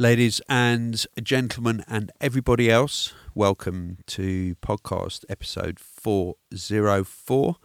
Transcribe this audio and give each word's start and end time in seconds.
Ladies 0.00 0.40
and 0.48 1.04
gentlemen, 1.20 1.82
and 1.88 2.12
everybody 2.20 2.70
else, 2.70 3.14
welcome 3.34 3.98
to 4.06 4.54
podcast 4.62 5.24
episode 5.28 5.80
404, 5.80 7.56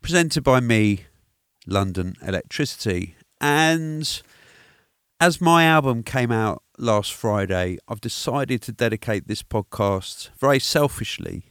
presented 0.00 0.44
by 0.44 0.60
me, 0.60 1.06
London 1.66 2.14
Electricity. 2.22 3.16
And 3.40 4.22
as 5.18 5.40
my 5.40 5.64
album 5.64 6.04
came 6.04 6.30
out 6.30 6.62
last 6.78 7.12
Friday, 7.12 7.78
I've 7.88 8.00
decided 8.00 8.62
to 8.62 8.72
dedicate 8.72 9.26
this 9.26 9.42
podcast 9.42 10.30
very 10.38 10.60
selfishly 10.60 11.46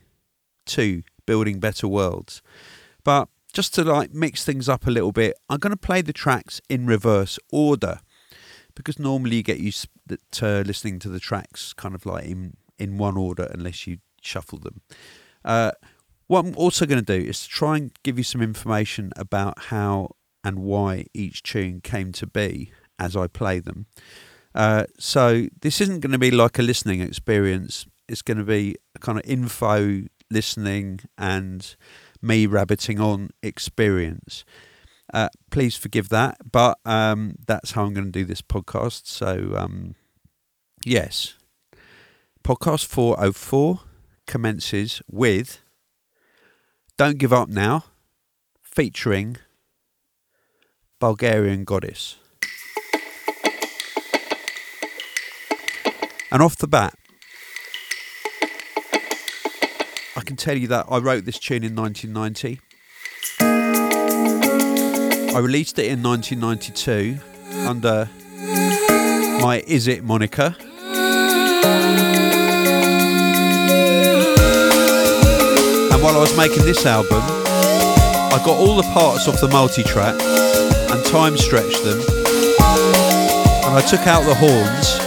to 0.68 1.04
building 1.26 1.60
better 1.60 1.90
worlds. 1.90 2.42
But 3.04 3.28
just 3.52 3.74
to 3.74 3.84
like 3.84 4.14
mix 4.14 4.46
things 4.46 4.70
up 4.70 4.88
a 4.88 4.92
little 4.92 5.12
bit, 5.12 5.38
I'm 5.50 5.60
going 5.60 5.71
to 5.71 5.78
play 5.78 6.02
the 6.02 6.14
tracks 6.14 6.62
in 6.70 6.86
reverse 6.86 7.38
order 7.52 8.00
because 8.76 9.00
normally 9.00 9.38
you 9.38 9.44
get 9.44 9.60
used 9.60 9.88
to 10.32 10.64
listening 10.66 11.00
to 11.00 11.10
the 11.10 11.20
tracks 11.20 11.73
kind 11.73 11.96
of 11.96 12.05
like 12.05 12.26
in 12.26 12.55
in 12.80 12.98
one 12.98 13.18
order 13.18 13.49
unless 13.54 13.88
you 13.88 13.98
shuffle 14.22 14.59
them. 14.59 14.82
Uh, 15.46 15.72
what 16.27 16.46
I'm 16.46 16.55
also 16.55 16.86
going 16.86 17.04
to 17.04 17.20
do 17.20 17.27
is 17.30 17.41
to 17.44 17.49
try 17.49 17.77
and 17.77 17.91
give 18.04 18.18
you 18.18 18.23
some 18.23 18.41
information 18.41 19.12
about 19.16 19.59
how 19.66 20.16
and 20.44 20.59
why 20.59 21.05
each 21.13 21.44
tune 21.44 21.82
came 21.82 22.12
to 22.13 22.27
be 22.27 22.72
as 22.99 23.16
I 23.16 23.27
play 23.27 23.59
them. 23.59 23.86
Uh, 24.55 24.85
so 24.99 25.48
this 25.62 25.82
isn't 25.82 25.99
going 25.99 26.12
to 26.12 26.18
be 26.18 26.32
like 26.32 26.60
a 26.60 26.62
listening 26.62 27.02
experience. 27.02 27.85
It's 28.08 28.21
going 28.21 28.38
to 28.38 28.44
be 28.44 28.76
a 28.96 28.99
kind 28.99 29.18
of 29.18 29.26
info 29.26 30.04
listening 30.30 31.02
and 31.18 31.76
me 32.21 32.46
rabbiting 32.46 32.99
on 32.99 33.30
experience. 33.41 34.44
Uh, 35.13 35.30
please 35.52 35.76
forgive 35.76 36.09
that, 36.09 36.38
but 36.52 36.80
um, 36.85 37.35
that's 37.45 37.71
how 37.71 37.84
I'm 37.84 37.94
going 37.94 38.08
to 38.08 38.12
do 38.12 38.26
this 38.26 38.41
podcast. 38.41 39.05
So, 39.05 39.54
um, 39.55 39.94
yes, 40.84 41.35
podcast 42.44 42.88
404 42.88 43.81
commences 44.26 45.04
with 45.07 45.62
Don't 46.98 47.20
Give 47.20 47.32
Up 47.32 47.48
Now, 47.48 47.84
featuring 48.63 49.38
Bulgarian 50.99 51.63
Goddess. 51.63 52.16
And 56.32 56.41
off 56.41 56.57
the 56.57 56.68
bat, 56.68 56.98
I 60.16 60.21
can 60.26 60.35
tell 60.35 60.57
you 60.57 60.68
that 60.70 60.88
I 60.90 60.98
wrote 60.98 61.26
this 61.26 61.38
tune 61.38 61.63
in 61.63 61.76
1990. 61.76 62.60
I 65.35 65.39
released 65.39 65.79
it 65.79 65.85
in 65.88 66.03
1992 66.03 67.17
under 67.67 68.09
my 69.41 69.63
Is 69.66 69.88
It 69.88 70.03
moniker. 70.03 70.56
And 75.91 76.03
while 76.03 76.16
I 76.16 76.19
was 76.19 76.38
making 76.38 76.63
this 76.66 76.85
album, 76.85 77.22
I 77.22 78.41
got 78.45 78.59
all 78.59 78.75
the 78.75 78.89
parts 78.94 79.28
off 79.28 79.41
the 79.41 79.47
multi 79.47 79.84
track 79.84 80.19
and 80.22 81.06
time 81.06 81.38
stretched 81.38 81.84
them. 81.84 82.00
And 83.66 83.75
I 83.75 83.81
took 83.89 84.06
out 84.06 84.23
the 84.25 84.35
horns 84.35 85.00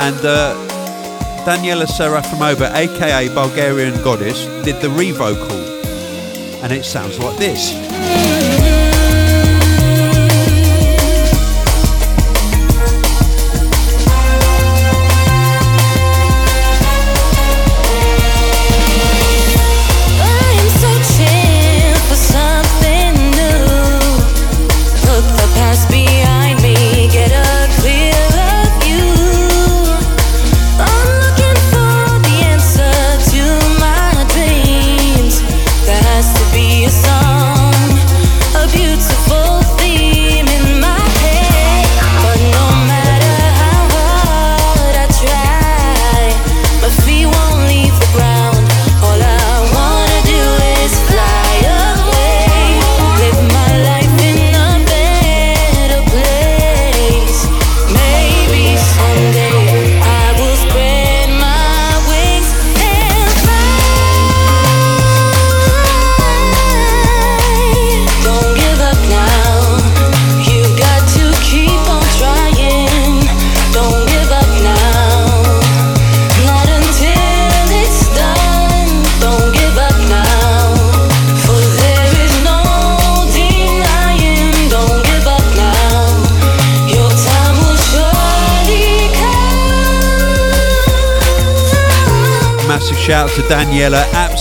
and 0.00 0.24
uh, 0.24 0.54
Daniela 1.44 1.84
Serafimova, 1.84 2.72
aka 2.74 3.28
Bulgarian 3.34 4.02
Goddess, 4.02 4.46
did 4.64 4.80
the 4.80 4.88
revocal, 4.88 5.59
and 6.62 6.72
it 6.72 6.84
sounds 6.84 7.18
like 7.18 7.36
this. 7.38 8.49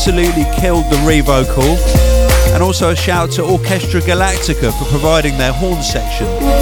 Absolutely 0.10 0.46
killed 0.60 0.86
the 0.86 0.98
revocal. 1.06 1.78
And 2.52 2.64
also 2.64 2.90
a 2.90 2.96
shout 2.96 3.30
to 3.34 3.44
Orchestra 3.44 4.02
Galactica 4.02 4.72
for 4.80 4.86
providing 4.86 5.38
their 5.38 5.54
horn 5.54 5.84
section. 5.84 6.59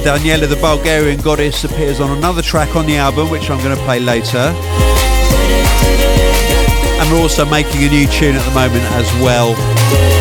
Daniela 0.00 0.48
the 0.48 0.56
Bulgarian 0.56 1.20
Goddess 1.20 1.64
appears 1.64 2.00
on 2.00 2.16
another 2.16 2.40
track 2.40 2.74
on 2.74 2.86
the 2.86 2.96
album, 2.96 3.28
which 3.28 3.50
I'm 3.50 3.58
going 3.62 3.76
to 3.76 3.84
play 3.84 4.00
later. 4.00 4.38
And 6.98 7.10
we're 7.12 7.20
also 7.20 7.44
making 7.44 7.84
a 7.84 7.88
new 7.88 8.06
tune 8.06 8.34
at 8.34 8.44
the 8.44 8.54
moment 8.54 8.84
as 8.92 9.12
well. 9.22 10.19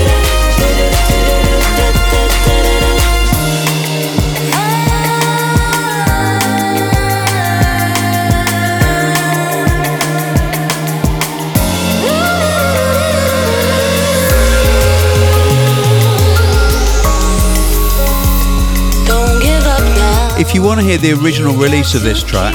You 20.55 20.63
want 20.63 20.79
to 20.79 20.85
hear 20.85 20.97
the 20.97 21.11
original 21.13 21.53
release 21.55 21.93
of 21.93 22.01
this 22.01 22.23
track 22.23 22.53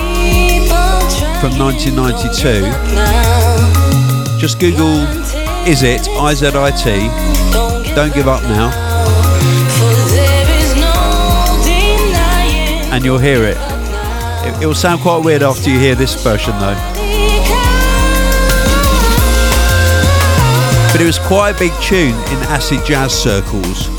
from 1.41 1.57
1992, 1.59 2.63
just 4.41 4.59
Google 4.59 5.07
Is 5.69 5.83
It, 5.83 6.09
IZIT, 6.09 6.55
Don't 7.95 8.13
Give 8.13 8.27
Up 8.27 8.43
Now, 8.45 8.71
and 12.93 13.05
you'll 13.05 13.19
hear 13.19 13.45
it. 13.45 13.59
it. 13.59 14.63
It 14.63 14.67
will 14.67 14.75
sound 14.75 15.01
quite 15.03 15.25
weird 15.25 15.43
after 15.43 15.71
you 15.71 15.79
hear 15.79 15.95
this 15.95 16.21
version 16.21 16.59
though. 16.59 16.75
But 20.91 21.01
it 21.01 21.07
was 21.07 21.19
quite 21.19 21.51
a 21.55 21.59
big 21.59 21.73
tune 21.81 22.15
in 22.15 22.43
acid 22.49 22.85
jazz 22.85 23.13
circles. 23.13 23.94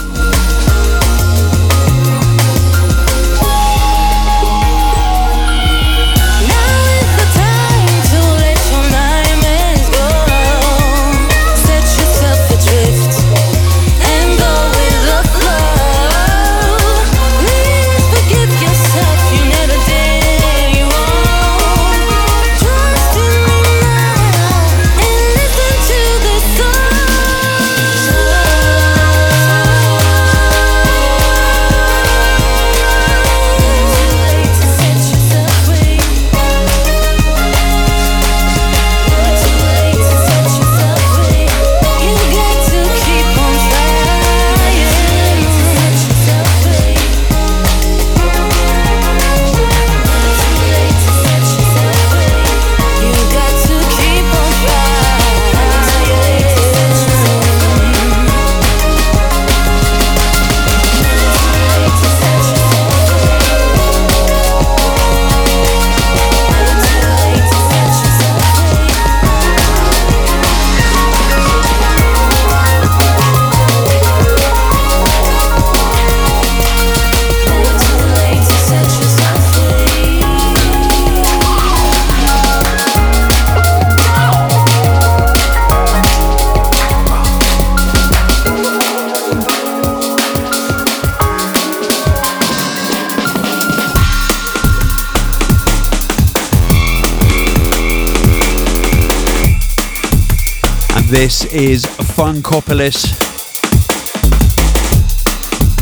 This 101.16 101.46
is 101.46 101.86
Funkopolis, 101.86 103.06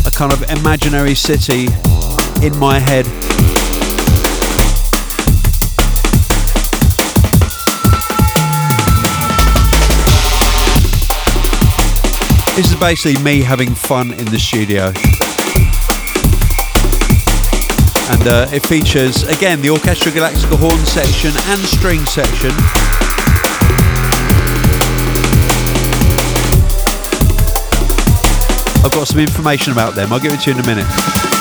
a 0.05 0.11
kind 0.11 0.31
of 0.31 0.43
imaginary 0.51 1.15
city 1.15 1.69
in 2.45 2.55
my 2.59 2.77
head. 2.77 3.05
This 12.55 12.71
is 12.71 12.79
basically 12.79 13.21
me 13.23 13.41
having 13.41 13.73
fun 13.73 14.13
in 14.13 14.25
the 14.25 14.37
studio. 14.37 14.93
And 18.11 18.27
uh, 18.27 18.55
it 18.55 18.63
features, 18.67 19.23
again, 19.23 19.61
the 19.61 19.71
Orchestra 19.71 20.11
Galactica 20.11 20.59
horn 20.59 20.85
section 20.85 21.31
and 21.47 21.59
string 21.61 22.05
section. 22.05 23.02
I've 28.83 28.91
got 28.91 29.07
some 29.07 29.19
information 29.19 29.71
about 29.71 29.95
them. 29.95 30.11
I'll 30.11 30.19
give 30.19 30.33
it 30.33 30.41
to 30.41 30.51
you 30.51 30.57
in 30.57 30.63
a 30.63 30.67
minute. 30.67 31.32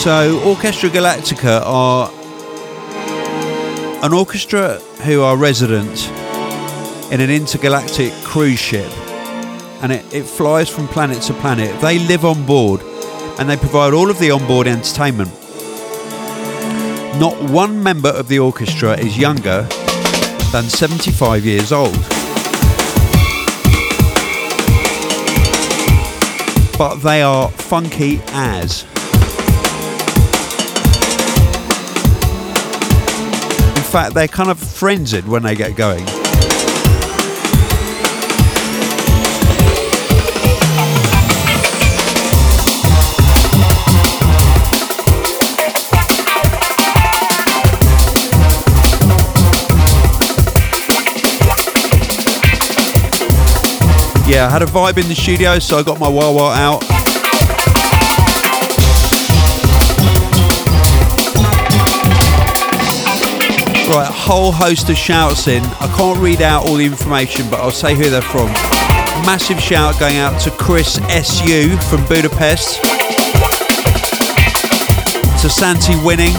So, 0.00 0.40
Orchestra 0.46 0.88
Galactica 0.88 1.60
are 1.62 2.10
an 4.02 4.14
orchestra 4.14 4.78
who 5.04 5.20
are 5.20 5.36
resident 5.36 6.08
in 7.12 7.20
an 7.20 7.28
intergalactic 7.28 8.14
cruise 8.24 8.58
ship 8.58 8.90
and 9.82 9.92
it, 9.92 10.14
it 10.14 10.22
flies 10.22 10.70
from 10.70 10.88
planet 10.88 11.20
to 11.24 11.34
planet. 11.34 11.78
They 11.82 11.98
live 11.98 12.24
on 12.24 12.46
board 12.46 12.80
and 13.38 13.46
they 13.46 13.58
provide 13.58 13.92
all 13.92 14.08
of 14.08 14.18
the 14.18 14.30
onboard 14.30 14.66
entertainment. 14.66 15.30
Not 17.20 17.36
one 17.50 17.82
member 17.82 18.08
of 18.08 18.26
the 18.28 18.38
orchestra 18.38 18.96
is 18.96 19.18
younger 19.18 19.68
than 20.50 20.64
75 20.64 21.44
years 21.44 21.72
old. 21.72 21.92
But 26.78 27.00
they 27.02 27.20
are 27.20 27.50
funky 27.50 28.22
as. 28.28 28.89
Fact, 33.90 34.14
they're 34.14 34.28
kind 34.28 34.50
of 34.50 34.58
frenzied 34.58 35.26
when 35.26 35.42
they 35.42 35.56
get 35.56 35.74
going. 35.74 36.06
Yeah, 54.28 54.46
I 54.46 54.50
had 54.50 54.62
a 54.62 54.66
vibe 54.66 54.98
in 54.98 55.08
the 55.08 55.16
studio, 55.16 55.58
so 55.58 55.78
I 55.78 55.82
got 55.82 55.98
my 55.98 56.08
wah 56.08 56.30
wah 56.30 56.52
out. 56.52 56.89
Right, 63.90 64.08
a 64.08 64.12
whole 64.12 64.52
host 64.52 64.88
of 64.88 64.96
shouts 64.96 65.48
in. 65.48 65.64
I 65.64 65.92
can't 65.96 66.16
read 66.20 66.42
out 66.42 66.68
all 66.68 66.76
the 66.76 66.84
information, 66.84 67.50
but 67.50 67.58
I'll 67.58 67.72
say 67.72 67.96
who 67.96 68.08
they're 68.08 68.22
from. 68.22 68.46
Massive 69.26 69.58
shout 69.58 69.98
going 69.98 70.16
out 70.16 70.40
to 70.42 70.52
Chris 70.52 70.98
SU 71.08 71.76
from 71.90 72.06
Budapest, 72.06 72.80
to 75.42 75.50
Santi 75.50 75.96
Winning, 76.04 76.30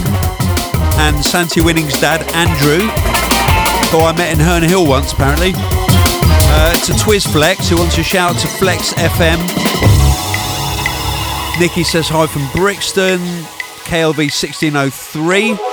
and 0.96 1.22
Santi 1.22 1.60
Winning's 1.60 2.00
dad, 2.00 2.22
Andrew, 2.32 2.88
who 3.90 4.02
I 4.02 4.14
met 4.16 4.32
in 4.32 4.38
Herne 4.38 4.62
Hill 4.62 4.86
once 4.86 5.12
apparently. 5.12 5.52
Uh, 5.54 6.72
to 6.86 6.92
Twizflex, 6.92 7.68
who 7.68 7.76
wants 7.76 7.96
to 7.96 8.02
shout 8.02 8.38
to 8.38 8.46
Flex 8.46 8.94
FM. 8.94 9.36
Nikki 11.60 11.84
says 11.84 12.08
hi 12.08 12.26
from 12.26 12.48
Brixton. 12.58 13.18
KLV 13.84 14.32
1603 14.32 15.71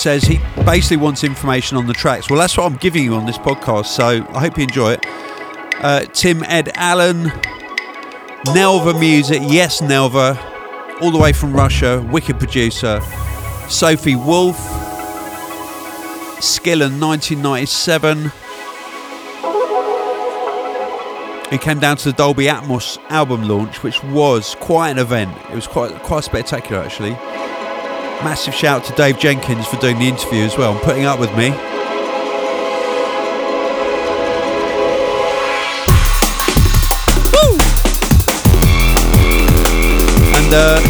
says 0.00 0.24
he 0.24 0.38
basically 0.64 0.96
wants 0.96 1.24
information 1.24 1.76
on 1.76 1.86
the 1.86 1.92
tracks. 1.92 2.30
Well, 2.30 2.38
that's 2.38 2.56
what 2.56 2.64
I'm 2.64 2.76
giving 2.78 3.04
you 3.04 3.14
on 3.14 3.26
this 3.26 3.36
podcast, 3.36 3.86
so 3.86 4.06
I 4.06 4.40
hope 4.40 4.56
you 4.56 4.64
enjoy 4.64 4.92
it. 4.92 5.06
Uh, 5.82 6.00
Tim 6.06 6.42
Ed 6.44 6.70
Allen, 6.74 7.26
Nelva 8.46 8.98
Music, 8.98 9.42
yes, 9.44 9.82
Nelva, 9.82 10.38
all 11.02 11.10
the 11.10 11.18
way 11.18 11.32
from 11.32 11.52
Russia, 11.52 12.04
wicked 12.10 12.38
producer. 12.38 13.00
Sophie 13.68 14.16
Wolf, 14.16 14.56
Skillen 16.40 16.98
1997 16.98 18.32
who 21.50 21.58
came 21.58 21.80
down 21.80 21.96
to 21.96 22.04
the 22.04 22.12
Dolby 22.12 22.44
Atmos 22.44 22.96
album 23.08 23.48
launch, 23.48 23.82
which 23.82 24.02
was 24.04 24.54
quite 24.60 24.90
an 24.90 24.98
event. 24.98 25.36
It 25.50 25.56
was 25.56 25.66
quite 25.66 25.92
quite 26.04 26.22
spectacular, 26.22 26.80
actually. 26.80 27.18
Massive 28.22 28.54
shout 28.54 28.82
out 28.82 28.84
to 28.86 28.92
Dave 28.96 29.18
Jenkins 29.18 29.66
for 29.66 29.76
doing 29.76 29.98
the 29.98 30.06
interview 30.06 30.42
as 30.42 30.58
well 30.58 30.72
and 30.72 30.80
putting 30.82 31.06
up 31.06 31.18
with 31.18 31.34
me. 31.36 31.46
And 40.36 40.52
uh, 40.52 40.80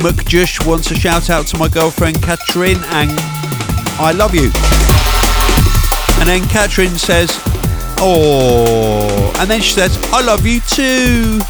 McJush 0.00 0.66
wants 0.66 0.90
a 0.90 0.94
shout 0.94 1.28
out 1.28 1.46
to 1.48 1.58
my 1.58 1.68
girlfriend 1.68 2.22
Katrin 2.22 2.78
and 2.84 3.10
I 4.00 4.12
love 4.16 4.34
you. 4.34 4.50
And 6.20 6.26
then 6.26 6.48
Katrin 6.48 6.96
says, 6.96 7.38
Oh, 7.98 9.34
and 9.38 9.50
then 9.50 9.60
she 9.60 9.74
says, 9.74 9.98
I 10.10 10.24
love 10.24 10.46
you 10.46 10.60
too. 10.60 11.40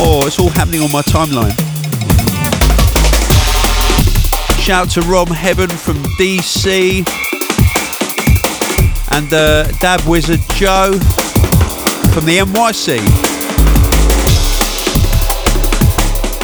Oh, 0.00 0.22
it's 0.26 0.38
all 0.38 0.48
happening 0.48 0.80
on 0.80 0.90
my 0.90 1.02
timeline. 1.02 1.67
Shout 4.68 4.90
to 4.90 5.00
Rom 5.00 5.28
Heaven 5.28 5.70
from 5.70 5.96
DC. 6.20 6.98
And 9.12 9.32
uh, 9.32 9.66
Dab 9.78 10.02
Wizard 10.06 10.40
Joe 10.56 10.92
from 12.12 12.26
the 12.26 12.36
NYC. 12.36 12.98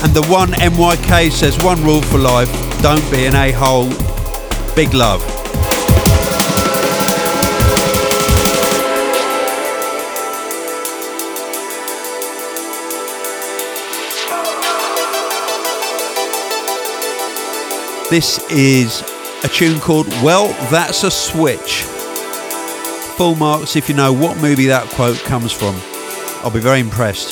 And 0.03 0.15
the 0.15 0.27
one 0.31 0.53
MYK 0.53 1.33
says, 1.33 1.63
one 1.63 1.85
rule 1.85 2.01
for 2.01 2.17
life 2.17 2.51
don't 2.81 3.05
be 3.11 3.27
an 3.27 3.35
a 3.35 3.53
hole. 3.53 3.91
Big 4.75 4.95
love. 4.95 5.34
This 18.11 18.39
is 18.51 19.01
a 19.45 19.49
tune 19.49 19.81
called 19.81 20.07
Well, 20.23 20.49
That's 20.71 21.05
a 21.05 21.11
Switch. 21.11 21.85
Full 23.17 23.35
marks 23.35 23.77
if 23.77 23.89
you 23.89 23.95
know 23.95 24.13
what 24.13 24.37
movie 24.37 24.67
that 24.67 24.87
quote 24.91 25.17
comes 25.21 25.53
from. 25.53 25.75
I'll 26.45 26.51
be 26.51 26.61
very 26.61 26.81
impressed. 26.81 27.31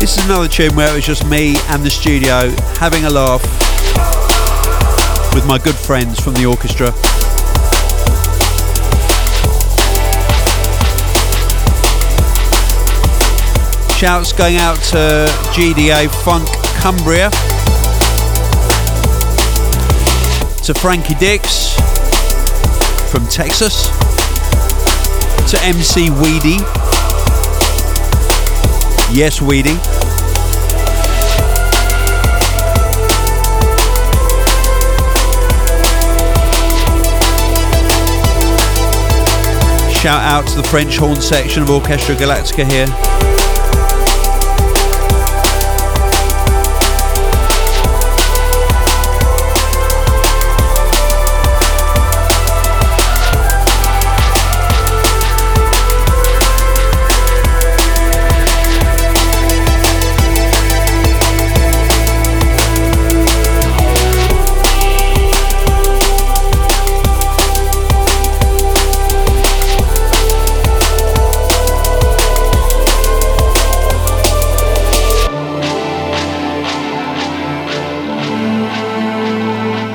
This 0.00 0.16
is 0.16 0.24
another 0.24 0.48
tune 0.48 0.74
where 0.74 0.90
it 0.90 0.94
was 0.94 1.04
just 1.04 1.26
me 1.26 1.56
and 1.68 1.84
the 1.84 1.90
studio 1.90 2.50
having 2.78 3.04
a 3.04 3.10
laugh 3.10 3.44
with 5.34 5.46
my 5.46 5.58
good 5.58 5.74
friends 5.74 6.18
from 6.18 6.34
the 6.34 6.44
orchestra. 6.46 6.92
Shouts 13.96 14.32
going 14.32 14.56
out 14.56 14.76
to 14.90 15.26
GDA 15.52 16.08
Funk 16.24 16.48
Cumbria, 16.80 17.30
to 20.64 20.74
Frankie 20.74 21.14
Dix 21.14 21.74
from 23.10 23.26
Texas, 23.26 23.88
to 25.50 25.58
MC 25.62 26.10
Weedy. 26.10 26.58
Yes, 29.12 29.42
Weedy. 29.42 29.99
Shout 40.00 40.22
out 40.22 40.48
to 40.48 40.56
the 40.56 40.62
French 40.62 40.96
horn 40.96 41.20
section 41.20 41.62
of 41.62 41.68
Orchestra 41.68 42.14
Galactica 42.14 42.64
here. 42.66 43.29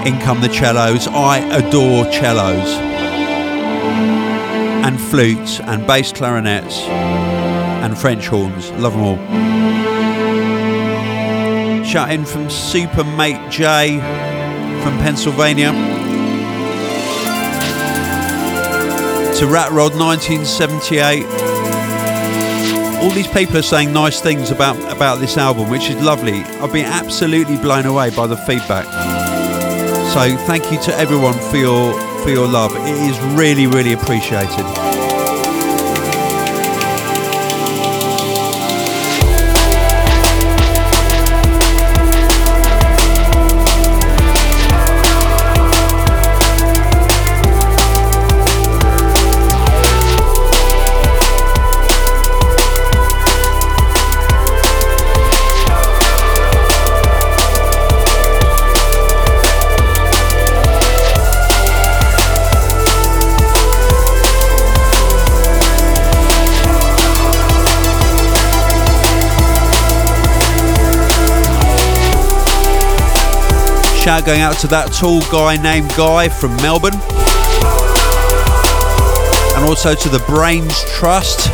In 0.05 0.19
come 0.19 0.39
the 0.39 0.53
cellos. 0.53 1.07
I 1.07 1.39
adore 1.57 2.05
cellos 2.11 2.69
and 4.85 5.01
flutes 5.01 5.59
and 5.59 5.87
bass 5.87 6.11
clarinets 6.11 6.81
and 6.81 7.97
French 7.97 8.27
horns. 8.27 8.69
Love 8.73 8.93
them 8.93 9.01
all. 9.01 9.17
Shout 11.83 12.11
in 12.11 12.23
from 12.23 12.51
Super 12.51 13.03
Mate 13.03 13.49
J 13.49 13.99
from 14.83 14.99
Pennsylvania. 14.99 15.71
To 19.39 19.47
Rat 19.47 19.71
Rod 19.71 19.95
1978. 19.95 21.25
All 23.01 23.09
these 23.09 23.27
people 23.27 23.57
are 23.57 23.63
saying 23.63 23.91
nice 23.91 24.21
things 24.21 24.51
about, 24.51 24.77
about 24.91 25.19
this 25.19 25.35
album, 25.37 25.69
which 25.71 25.89
is 25.89 25.99
lovely. 26.01 26.43
I've 26.61 26.71
been 26.71 26.85
absolutely 26.85 27.57
blown 27.57 27.87
away 27.87 28.11
by 28.11 28.27
the 28.27 28.37
feedback. 28.37 28.85
So 30.15 30.37
thank 30.37 30.71
you 30.71 30.79
to 30.83 30.95
everyone 30.97 31.33
for 31.33 31.57
your 31.57 31.91
for 32.23 32.29
your 32.29 32.47
love. 32.47 32.73
It 32.73 33.09
is 33.09 33.19
really, 33.37 33.67
really 33.67 33.91
appreciated. 33.91 34.94
Shout 74.15 74.25
going 74.25 74.41
out 74.43 74.57
to 74.59 74.67
that 74.67 74.93
tall 74.93 75.19
guy 75.27 75.57
named 75.57 75.91
Guy 75.97 76.29
from 76.29 76.55
Melbourne. 76.63 76.95
And 79.59 79.67
also 79.67 79.93
to 79.93 80.07
the 80.07 80.23
Brains 80.23 80.85
Trust. 80.87 81.51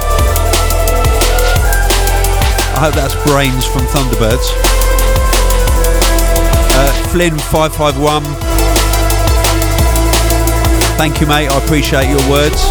I 2.77 2.86
hope 2.86 2.94
that's 2.94 3.18
Brains 3.25 3.65
from 3.65 3.82
Thunderbirds. 3.89 4.46
Uh, 6.77 6.94
Flynn551. 7.10 8.22
Thank 11.01 11.20
you, 11.20 11.25
mate. 11.25 11.50
I 11.50 11.58
appreciate 11.65 12.13
your 12.13 12.22
words. 12.30 12.62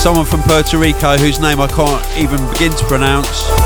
Someone 0.00 0.24
from 0.24 0.40
Puerto 0.48 0.78
Rico 0.78 1.18
whose 1.18 1.40
name 1.40 1.60
I 1.60 1.66
can't 1.66 2.00
even 2.16 2.40
begin 2.52 2.72
to 2.72 2.84
pronounce. 2.86 3.59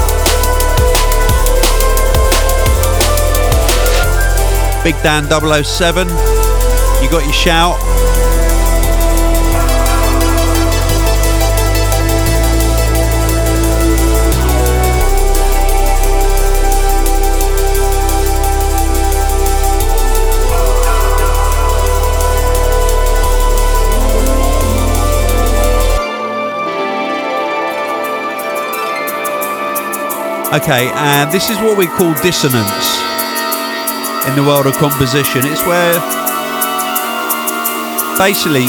Big 4.84 4.94
Dan 5.02 5.24
007. 5.30 6.06
You 7.02 7.10
got 7.10 7.24
your 7.24 7.32
shout. 7.32 7.80
Okay, 30.52 30.92
and 30.94 31.32
this 31.32 31.48
is 31.48 31.56
what 31.56 31.78
we 31.78 31.86
call 31.86 32.12
dissonance 32.22 33.03
in 34.26 34.36
the 34.36 34.42
world 34.42 34.66
of 34.66 34.74
composition. 34.76 35.42
It's 35.44 35.64
where 35.66 35.92
basically 38.16 38.64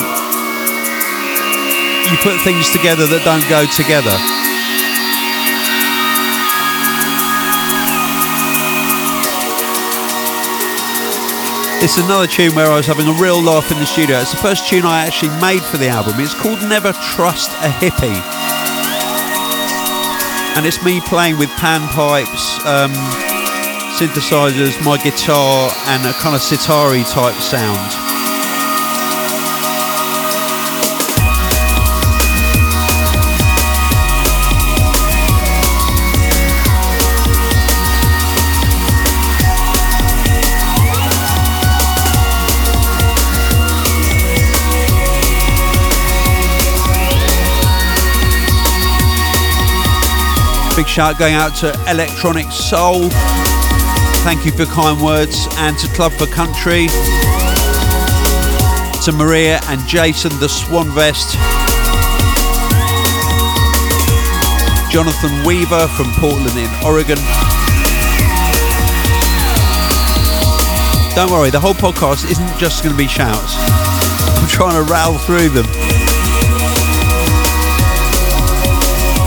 you 2.09 2.17
put 2.21 2.39
things 2.41 2.71
together 2.71 3.07
that 3.07 3.23
don't 3.23 3.47
go 3.49 3.65
together. 3.65 4.15
It's 11.83 11.97
another 11.97 12.27
tune 12.27 12.55
where 12.55 12.71
I 12.71 12.77
was 12.77 12.87
having 12.87 13.07
a 13.07 13.13
real 13.13 13.41
laugh 13.41 13.71
in 13.71 13.77
the 13.79 13.85
studio. 13.85 14.19
It's 14.19 14.31
the 14.31 14.37
first 14.37 14.67
tune 14.67 14.85
I 14.85 15.05
actually 15.05 15.37
made 15.39 15.61
for 15.61 15.77
the 15.77 15.87
album. 15.87 16.15
It's 16.19 16.33
called 16.33 16.61
Never 16.61 16.93
Trust 16.93 17.51
a 17.61 17.69
Hippie 17.69 18.45
and 20.55 20.65
it's 20.65 20.81
me 20.83 21.01
playing 21.01 21.37
with 21.37 21.49
pan 21.57 21.85
pipes, 21.89 22.65
um, 22.65 22.91
synthesizers, 23.95 24.83
my 24.83 25.01
guitar, 25.01 25.71
and 25.87 26.05
a 26.05 26.11
kind 26.11 26.35
of 26.35 26.41
sitar 26.41 26.93
type 27.05 27.41
sound. 27.41 27.79
Big 50.75 50.85
shout 50.85 51.17
going 51.17 51.35
out 51.35 51.55
to 51.55 51.71
Electronic 51.89 52.51
Soul. 52.51 53.09
Thank 54.25 54.43
you 54.43 54.51
for 54.51 54.65
kind 54.65 54.99
words. 54.99 55.47
And 55.57 55.77
to 55.77 55.87
Club 55.89 56.11
for 56.11 56.25
Country. 56.25 56.87
To 59.03 59.11
Maria 59.11 59.59
and 59.69 59.79
Jason, 59.87 60.31
the 60.39 60.49
Swan 60.49 60.89
Vest. 60.89 61.35
Jonathan 64.91 65.45
Weaver 65.45 65.87
from 65.89 66.11
Portland 66.17 66.57
in 66.57 66.71
Oregon. 66.83 67.19
Don't 71.13 71.31
worry, 71.31 71.51
the 71.51 71.59
whole 71.61 71.75
podcast 71.75 72.29
isn't 72.31 72.57
just 72.57 72.83
going 72.83 72.95
to 72.95 72.97
be 72.97 73.07
shouts. 73.07 73.53
I'm 74.41 74.49
trying 74.49 74.83
to 74.83 74.91
rattle 74.91 75.19
through 75.19 75.49
them. 75.49 75.67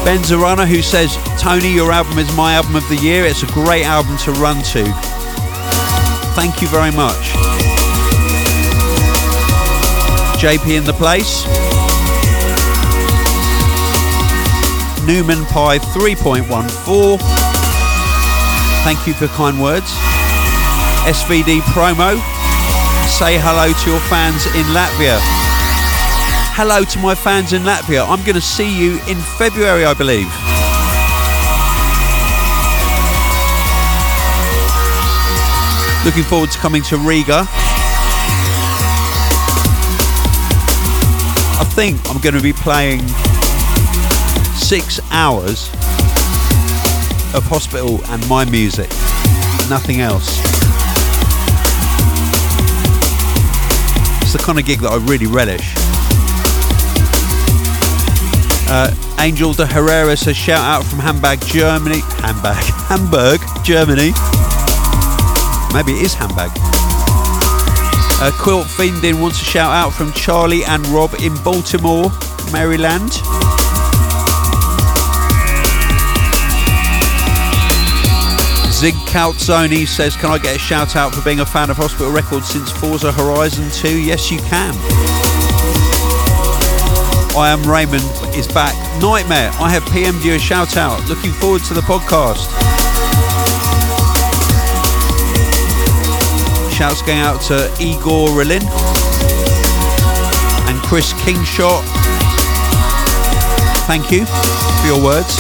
Ben 0.05 0.18
Zarana, 0.25 0.66
who 0.66 0.83
says, 0.83 1.16
Tony, 1.38 1.72
your 1.72 1.92
album 1.92 2.18
is 2.18 2.37
my 2.37 2.55
album 2.55 2.74
of 2.74 2.87
the 2.88 2.96
year. 2.96 3.24
It's 3.24 3.44
a 3.44 3.46
great 3.46 3.85
album 3.85 4.16
to 4.18 4.33
run 4.33 4.57
to. 4.74 4.85
Thank 6.35 6.61
you 6.61 6.66
very 6.68 6.90
much. 6.90 7.31
JP 10.42 10.79
in 10.79 10.85
the 10.85 10.92
place. 10.92 11.46
Newman 15.07 15.44
Pi 15.46 15.79
3.14. 15.79 17.18
Thank 18.83 19.07
you 19.07 19.14
for 19.14 19.29
kind 19.29 19.62
words. 19.62 19.92
SVD 21.07 21.61
promo. 21.70 22.18
Say 23.09 23.38
hello 23.38 23.72
to 23.72 23.90
your 23.90 24.01
fans 24.01 24.46
in 24.46 24.66
Latvia 24.74 25.18
hello 26.59 26.83
to 26.83 26.98
my 26.98 27.14
fans 27.14 27.53
in 27.53 27.62
Latvia. 27.62 28.05
I'm 28.09 28.20
going 28.24 28.35
to 28.35 28.40
see 28.40 28.68
you 28.68 28.94
in 29.07 29.16
February, 29.38 29.85
I 29.85 29.94
believe. 29.94 30.48
Looking 36.05 36.23
forward 36.23 36.51
to 36.53 36.59
coming 36.59 36.83
to 36.85 36.97
Riga. 36.97 37.47
I 41.61 41.65
think 41.75 42.01
I'm 42.09 42.21
going 42.21 42.35
to 42.35 42.43
be 42.43 42.53
playing 42.53 43.01
six 44.55 45.01
hours 45.11 45.69
of 47.35 47.45
hospital 47.45 48.01
and 48.07 48.27
my 48.29 48.45
music, 48.45 48.89
nothing 49.69 50.01
else. 50.01 50.39
It's 54.23 54.33
the 54.33 54.39
kind 54.39 54.59
of 54.59 54.67
gig 54.67 54.81
that 54.81 54.93
I 54.93 54.97
really 54.99 55.27
relish. 55.27 55.75
Uh, 58.71 58.95
Angel 59.19 59.53
de 59.53 59.67
Herrera 59.67 60.17
says 60.17 60.37
shout 60.37 60.65
out 60.65 60.85
from 60.85 61.01
Hamburg, 61.01 61.41
Germany. 61.47 62.01
Hamburg, 62.21 62.57
Hamburg, 62.89 63.41
Germany. 63.65 64.13
Maybe 65.74 65.92
it 65.92 66.02
is 66.02 66.14
handbag. 66.14 66.50
Uh, 68.20 68.33
Quilt 68.38 68.66
Fiendin 68.66 69.20
wants 69.20 69.40
a 69.40 69.44
shout 69.44 69.72
out 69.72 69.92
from 69.92 70.12
Charlie 70.12 70.64
and 70.64 70.85
Rob 70.88 71.14
in 71.22 71.35
Baltimore, 71.44 72.11
Maryland. 72.50 73.12
Zig 78.78 78.94
Calzoni 79.07 79.87
says, 79.87 80.16
Can 80.16 80.31
I 80.31 80.38
get 80.38 80.54
a 80.54 80.59
shout 80.59 80.94
out 80.94 81.12
for 81.12 81.20
being 81.22 81.40
a 81.40 81.46
fan 81.46 81.68
of 81.68 81.76
Hospital 81.76 82.12
Records 82.12 82.46
since 82.46 82.70
Forza 82.70 83.11
Horizon 83.11 83.68
2? 83.70 84.00
Yes, 84.00 84.31
you 84.31 84.38
can. 84.38 84.72
I 87.37 87.50
am 87.50 87.68
Raymond 87.68 88.04
is 88.37 88.48
back. 88.48 88.74
Nightmare, 89.00 89.50
I 89.61 89.70
have 89.70 89.83
PM'd 89.85 90.24
you 90.24 90.35
a 90.35 90.38
shout 90.38 90.76
out. 90.76 91.09
Looking 91.09 91.33
forward 91.33 91.62
to 91.64 91.74
the 91.74 91.83
podcast. 91.83 92.78
Shouts 96.79 97.03
going 97.03 97.19
out 97.19 97.41
to 97.49 97.64
Igor 97.81 98.29
Rilin 98.29 98.62
and 100.69 100.81
Chris 100.85 101.12
Kingshot. 101.25 101.83
Thank 103.88 104.12
you 104.12 104.25
for 104.25 104.87
your 104.87 105.03
words. 105.03 105.35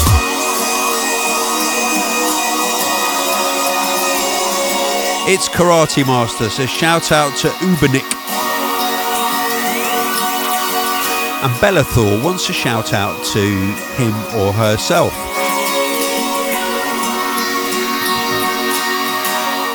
It's 5.30 5.48
Karate 5.48 6.04
Master, 6.04 6.50
so 6.50 6.66
shout 6.66 7.12
out 7.12 7.36
to 7.38 7.48
Ubernick 7.48 8.18
and 11.40 11.52
Bellathor 11.60 12.24
wants 12.24 12.48
a 12.48 12.52
shout 12.52 12.92
out 12.92 13.24
to 13.26 13.38
him 13.38 14.12
or 14.40 14.52
herself. 14.52 15.12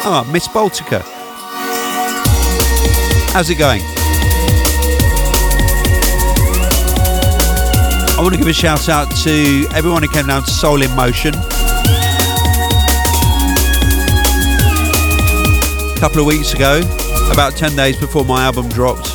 Ah, 0.06 0.30
Miss 0.30 0.50
Baltica. 0.50 1.13
How's 3.34 3.50
it 3.50 3.56
going? 3.56 3.82
I 8.12 8.18
want 8.20 8.36
to 8.36 8.38
give 8.38 8.46
a 8.46 8.54
shout 8.54 8.90
out 8.90 9.10
to 9.24 9.66
everyone 9.74 10.04
who 10.04 10.08
came 10.08 10.28
down 10.28 10.44
to 10.44 10.52
Soul 10.52 10.84
in 10.84 10.96
Motion. 10.96 11.34
A 15.90 16.00
couple 16.00 16.20
of 16.20 16.28
weeks 16.28 16.54
ago, 16.54 16.82
about 17.32 17.54
10 17.56 17.76
days 17.76 17.98
before 17.98 18.24
my 18.24 18.44
album 18.44 18.70
dropped. 18.70 19.08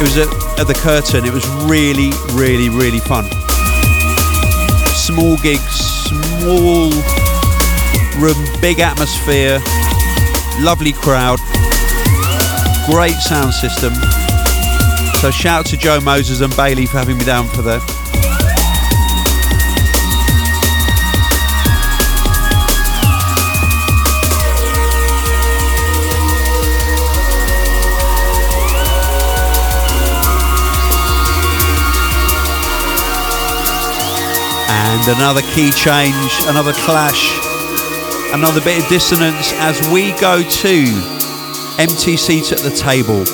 It 0.00 0.02
was 0.02 0.16
at, 0.16 0.28
at 0.58 0.66
the 0.66 0.78
Curtain. 0.80 1.26
It 1.26 1.32
was 1.34 1.46
really, 1.68 2.12
really, 2.32 2.70
really 2.70 3.00
fun. 3.00 3.24
Small 4.96 5.36
gigs, 5.36 5.76
small 6.08 6.90
room, 8.18 8.60
big 8.62 8.80
atmosphere, 8.80 9.60
lovely 10.58 10.92
crowd, 10.92 11.38
great 12.90 13.14
sound 13.14 13.54
system. 13.54 13.94
So 15.20 15.30
shout 15.30 15.60
out 15.60 15.66
to 15.66 15.76
Joe 15.76 16.00
Moses 16.00 16.40
and 16.40 16.54
Bailey 16.56 16.86
for 16.86 16.98
having 16.98 17.18
me 17.18 17.24
down 17.24 17.46
for 17.48 17.62
that. 17.62 17.80
And 34.68 35.16
another 35.16 35.42
key 35.42 35.70
change, 35.70 36.32
another 36.46 36.72
clash. 36.72 37.49
Another 38.32 38.60
bit 38.60 38.82
of 38.82 38.88
dissonance 38.88 39.52
as 39.54 39.80
we 39.92 40.12
go 40.20 40.42
to 40.42 40.76
empty 41.78 42.16
seat 42.16 42.52
at 42.52 42.58
the 42.58 42.70
table. 42.70 43.26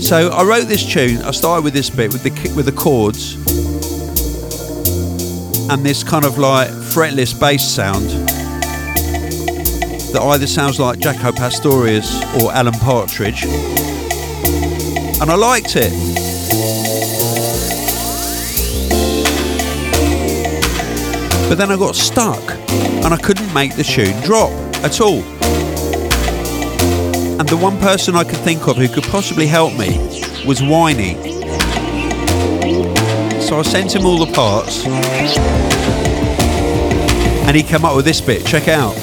So 0.00 0.28
I 0.28 0.44
wrote 0.44 0.68
this 0.68 0.84
tune. 0.84 1.22
I 1.22 1.30
started 1.30 1.64
with 1.64 1.72
this 1.72 1.88
bit 1.88 2.12
with 2.12 2.22
the 2.22 2.30
with 2.54 2.66
the 2.66 2.72
chords 2.72 3.36
and 5.70 5.86
this 5.86 6.04
kind 6.04 6.26
of 6.26 6.36
like 6.36 6.68
fretless 6.68 7.38
bass 7.38 7.66
sound 7.66 8.10
that 10.12 10.20
either 10.20 10.46
sounds 10.46 10.78
like 10.78 10.98
Jaco 10.98 11.34
Pastorius 11.34 12.22
or 12.42 12.52
Alan 12.52 12.74
Partridge. 12.74 13.44
And 15.22 15.30
I 15.30 15.34
liked 15.34 15.76
it. 15.76 16.21
But 21.52 21.58
then 21.58 21.70
I 21.70 21.76
got 21.76 21.94
stuck 21.94 22.40
and 22.70 23.12
I 23.12 23.18
couldn't 23.18 23.52
make 23.52 23.76
the 23.76 23.84
tune 23.84 24.18
drop 24.22 24.50
at 24.82 25.02
all. 25.02 25.22
And 27.38 27.46
the 27.46 27.58
one 27.58 27.78
person 27.78 28.16
I 28.16 28.24
could 28.24 28.38
think 28.38 28.68
of 28.68 28.78
who 28.78 28.88
could 28.88 29.04
possibly 29.04 29.46
help 29.46 29.74
me 29.74 29.98
was 30.46 30.62
Whiney. 30.62 31.12
So 33.42 33.58
I 33.58 33.62
sent 33.66 33.94
him 33.94 34.06
all 34.06 34.24
the 34.24 34.32
parts 34.32 34.86
and 37.46 37.54
he 37.54 37.62
came 37.62 37.84
up 37.84 37.96
with 37.96 38.06
this 38.06 38.22
bit. 38.22 38.46
Check 38.46 38.68
out. 38.68 38.96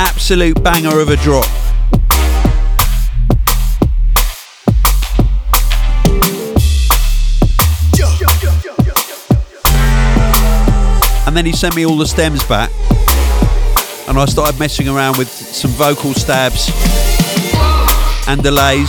Absolute 0.00 0.60
banger 0.64 0.98
of 0.98 1.08
a 1.08 1.16
drop. 1.18 1.46
And 11.36 11.44
then 11.44 11.52
he 11.52 11.58
sent 11.58 11.76
me 11.76 11.84
all 11.84 11.98
the 11.98 12.06
stems 12.06 12.42
back, 12.44 12.70
and 14.08 14.18
I 14.18 14.24
started 14.24 14.58
messing 14.58 14.88
around 14.88 15.18
with 15.18 15.28
some 15.28 15.70
vocal 15.72 16.14
stabs 16.14 16.70
and 18.26 18.42
delays. 18.42 18.88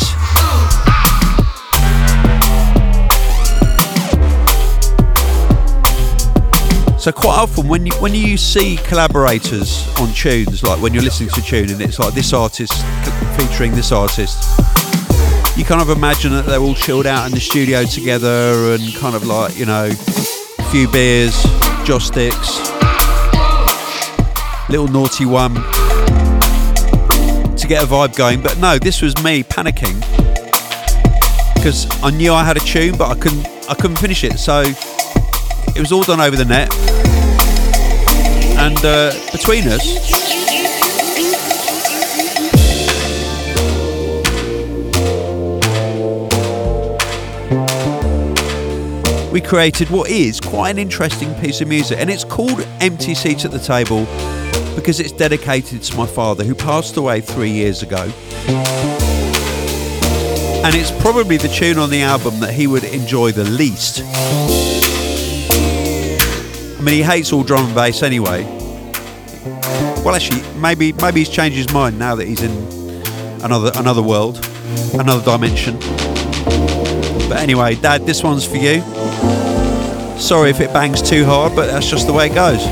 So 6.98 7.12
quite 7.12 7.38
often 7.38 7.68
when 7.68 7.86
you 7.86 7.92
when 8.00 8.16
you 8.16 8.38
see 8.38 8.78
collaborators 8.78 9.86
on 10.00 10.14
tunes, 10.14 10.64
like 10.64 10.82
when 10.82 10.94
you're 10.94 11.04
listening 11.04 11.28
to 11.32 11.42
a 11.42 11.44
tune 11.44 11.70
and 11.70 11.82
it's 11.82 12.00
like 12.00 12.14
this 12.14 12.32
artist 12.32 12.82
featuring 13.38 13.74
this 13.74 13.92
artist, 13.92 14.58
you 15.58 15.66
kind 15.66 15.82
of 15.82 15.90
imagine 15.90 16.32
that 16.32 16.46
they're 16.46 16.62
all 16.62 16.76
chilled 16.76 17.08
out 17.08 17.26
in 17.26 17.34
the 17.34 17.42
studio 17.42 17.84
together 17.84 18.74
and 18.74 18.96
kind 18.96 19.18
of 19.18 19.26
like, 19.26 19.58
you 19.58 19.66
know, 19.66 19.92
a 20.60 20.64
few 20.72 20.90
beers, 20.90 21.44
joss 21.88 22.08
sticks, 22.08 22.60
little 24.68 24.90
naughty 24.90 25.26
one 25.26 25.54
to 27.56 27.66
get 27.66 27.82
a 27.82 27.88
vibe 27.88 28.14
going. 28.18 28.42
But 28.42 28.58
no, 28.58 28.78
this 28.78 29.02
was 29.02 29.16
me 29.24 29.42
panicking 29.42 29.98
because 31.54 31.88
I 32.04 32.10
knew 32.10 32.34
I 32.34 32.44
had 32.44 32.58
a 32.58 32.60
tune, 32.60 32.98
but 32.98 33.10
I 33.10 33.18
couldn't 33.18 33.48
I 33.70 33.74
couldn't 33.74 33.96
finish 34.00 34.26
it. 34.26 34.38
So 34.38 34.64
it 34.66 35.80
was 35.80 35.94
all 35.94 36.04
done 36.04 36.20
over 36.20 36.36
the 36.36 36.44
net. 36.44 36.68
And 38.58 38.78
uh, 38.84 39.14
between 39.32 39.70
us, 39.70 40.27
we 49.38 49.42
created 49.42 49.88
what 49.92 50.10
is 50.10 50.40
quite 50.40 50.72
an 50.72 50.80
interesting 50.80 51.32
piece 51.36 51.62
of 51.62 51.68
music. 51.68 52.00
And 52.00 52.10
it's 52.10 52.24
called 52.24 52.68
Empty 52.82 53.14
Seats 53.14 53.46
at 53.46 53.52
the 53.52 53.60
Table 53.60 54.06
because 54.74 55.00
it's 55.00 55.12
dedicated 55.12 55.84
to 55.84 55.96
my 55.96 56.08
father 56.08 56.44
who 56.44 56.56
passed 56.56 56.98
away 56.98 57.22
three 57.22 57.52
years 57.52 57.84
ago. 57.84 58.12
And 60.66 60.74
it's 60.74 60.90
probably 61.04 61.38
the 61.38 61.50
tune 61.50 61.78
on 61.78 61.92
the 61.92 62.02
album 62.02 62.40
that 62.40 62.52
he 62.52 62.66
would 62.66 62.84
enjoy 62.84 63.32
the 63.32 63.44
least. 63.44 64.02
I 66.80 66.82
mean, 66.82 66.96
he 66.96 67.04
hates 67.04 67.32
all 67.32 67.44
drum 67.44 67.68
and 67.68 67.76
bass 67.76 68.02
anyway. 68.02 68.44
Well, 70.04 70.16
actually, 70.16 70.42
maybe 70.60 70.94
maybe 70.94 71.20
he's 71.20 71.30
changed 71.30 71.58
his 71.58 71.72
mind 71.72 72.00
now 72.00 72.16
that 72.16 72.28
he's 72.28 72.42
in 72.42 72.54
another 73.44 73.72
another 73.76 74.02
world, 74.02 74.44
another 74.96 75.24
dimension. 75.24 75.78
But 77.28 77.40
anyway, 77.40 77.76
Dad, 77.76 78.06
this 78.06 78.24
one's 78.24 78.46
for 78.46 78.58
you. 78.58 78.82
Sorry 80.18 80.50
if 80.50 80.62
it 80.62 80.72
bangs 80.74 81.02
too 81.02 81.26
hard, 81.26 81.56
but 81.56 81.68
that's 81.68 81.90
just 81.90 82.08
the 82.08 82.14
way 82.14 82.28
it 82.28 82.34
goes. 82.34 82.66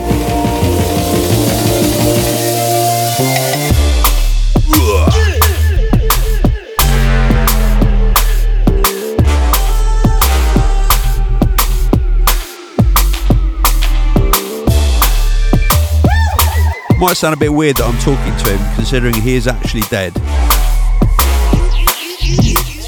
Might 16.98 17.18
sound 17.18 17.34
a 17.36 17.38
bit 17.38 17.54
weird 17.54 17.76
that 17.76 17.86
I'm 17.86 18.00
talking 18.00 18.36
to 18.46 18.58
him, 18.58 18.76
considering 18.76 19.14
he 19.14 19.36
is 19.36 19.48
actually 19.48 19.82
dead. 19.92 20.14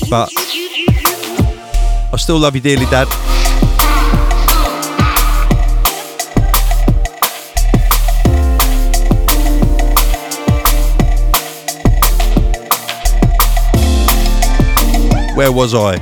But 0.10 0.32
I 2.14 2.18
still 2.18 2.40
love 2.40 2.56
you 2.56 2.62
dearly, 2.62 2.86
Dad. 2.86 3.08
Where 15.36 15.52
was 15.52 15.76
I? 15.76 15.98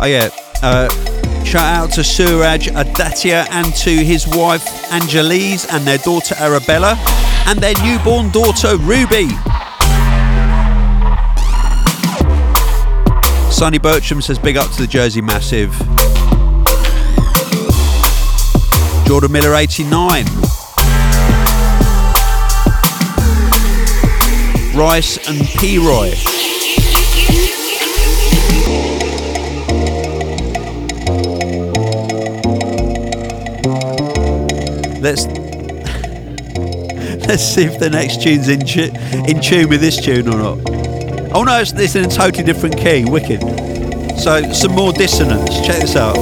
Oh 0.00 0.06
yeah, 0.06 0.30
uh, 0.62 0.88
Shout 1.48 1.64
out 1.64 1.92
to 1.92 2.04
Suraj 2.04 2.68
Adatia 2.68 3.46
and 3.50 3.74
to 3.76 3.90
his 3.90 4.26
wife 4.26 4.62
Angelise 4.90 5.66
and 5.72 5.86
their 5.86 5.96
daughter 5.96 6.34
Arabella 6.38 6.94
and 7.46 7.58
their 7.58 7.72
newborn 7.82 8.30
daughter 8.30 8.76
Ruby. 8.76 9.28
Sonny 13.58 13.78
Bertram 13.78 14.22
says 14.22 14.38
big 14.38 14.56
up 14.56 14.70
to 14.70 14.82
the 14.82 14.86
Jersey 14.86 15.20
Massive. 15.20 15.72
Jordan 19.04 19.32
Miller 19.32 19.56
89. 19.56 20.26
Rice 24.76 25.18
and 25.28 25.44
P. 25.58 25.78
Roy. 25.78 26.14
Let's 35.00 35.26
let's 37.26 37.42
see 37.42 37.64
if 37.64 37.80
the 37.80 37.88
next 37.90 38.22
tune's 38.22 38.48
in, 38.48 38.60
tu- 38.60 38.92
in 39.28 39.40
tune 39.40 39.68
with 39.68 39.80
this 39.80 40.00
tune 40.00 40.28
or 40.28 40.38
not. 40.38 40.67
Oh 41.38 41.44
no, 41.44 41.60
it's, 41.60 41.70
it's 41.70 41.94
in 41.94 42.04
a 42.04 42.08
totally 42.08 42.42
different 42.42 42.76
key. 42.76 43.04
Wicked. 43.04 43.40
So 44.18 44.52
some 44.52 44.72
more 44.72 44.92
dissonance. 44.92 45.64
Check 45.64 45.80
this 45.80 45.94
out. 45.94 46.18